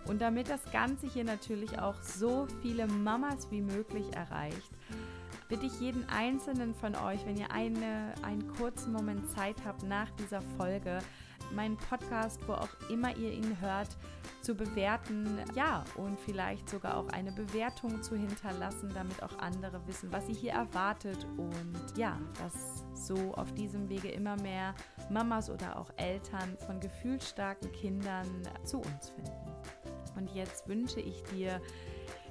Und 0.08 0.22
damit 0.22 0.49
das 0.49 0.64
Ganze 0.72 1.08
hier 1.08 1.24
natürlich 1.24 1.80
auch 1.80 1.95
so 2.01 2.47
viele 2.62 2.88
Mamas 2.88 3.49
wie 3.51 3.62
möglich 3.62 4.06
erreicht, 4.14 4.72
bitte 5.47 5.66
ich 5.66 5.80
jeden 5.80 6.08
einzelnen 6.10 6.74
von 6.74 6.95
euch, 6.95 7.26
wenn 7.26 7.38
ihr 7.38 7.51
eine, 7.51 8.14
einen 8.22 8.47
kurzen 8.56 8.93
Moment 8.93 9.30
Zeit 9.32 9.56
habt 9.66 9.84
nach 9.84 10.10
dieser 10.12 10.41
Folge, 10.58 10.99
meinen 11.53 11.78
Podcast, 11.78 12.39
wo 12.47 12.53
auch 12.53 12.70
immer 12.89 13.16
ihr 13.16 13.32
ihn 13.32 13.60
hört, 13.62 13.89
zu 14.41 14.56
bewerten. 14.56 15.39
Ja, 15.53 15.84
und 15.95 16.20
vielleicht 16.20 16.70
sogar 16.70 16.97
auch 16.97 17.08
eine 17.10 17.32
Bewertung 17.32 18.01
zu 18.01 18.16
hinterlassen, 18.16 18.91
damit 18.93 19.22
auch 19.24 19.38
andere 19.39 19.86
wissen, 19.88 20.12
was 20.12 20.28
sie 20.28 20.34
hier 20.34 20.53
erwartet. 20.53 21.26
Und 21.38 21.97
ja, 21.97 22.18
dass 22.39 22.86
so 23.08 23.34
auf 23.36 23.53
diesem 23.53 23.89
Wege 23.89 24.10
immer 24.10 24.39
mehr 24.41 24.74
Mamas 25.10 25.49
oder 25.49 25.78
auch 25.78 25.91
Eltern 25.97 26.58
von 26.66 26.80
gefühlsstarken 26.80 27.72
Kindern 27.72 28.28
zu 28.64 28.78
uns 28.78 29.10
finden. 29.10 29.55
Und 30.16 30.34
jetzt 30.34 30.68
wünsche 30.68 30.99
ich 30.99 31.24
dir 31.24 31.61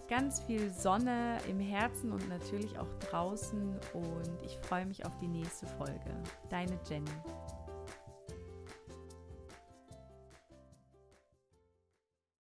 ganz 0.09 0.41
viel 0.41 0.71
Sonne 0.71 1.39
im 1.49 1.59
Herzen 1.59 2.13
und 2.13 2.29
natürlich 2.29 2.79
auch 2.79 2.93
draußen 3.11 3.79
und 3.95 4.43
ich 4.43 4.59
freue 4.59 4.87
mich 4.87 5.05
auf 5.07 5.17
die 5.19 5.29
nächste 5.29 5.67
Folge. 5.67 6.11
Deine 6.51 6.79
Jenny. 6.89 7.11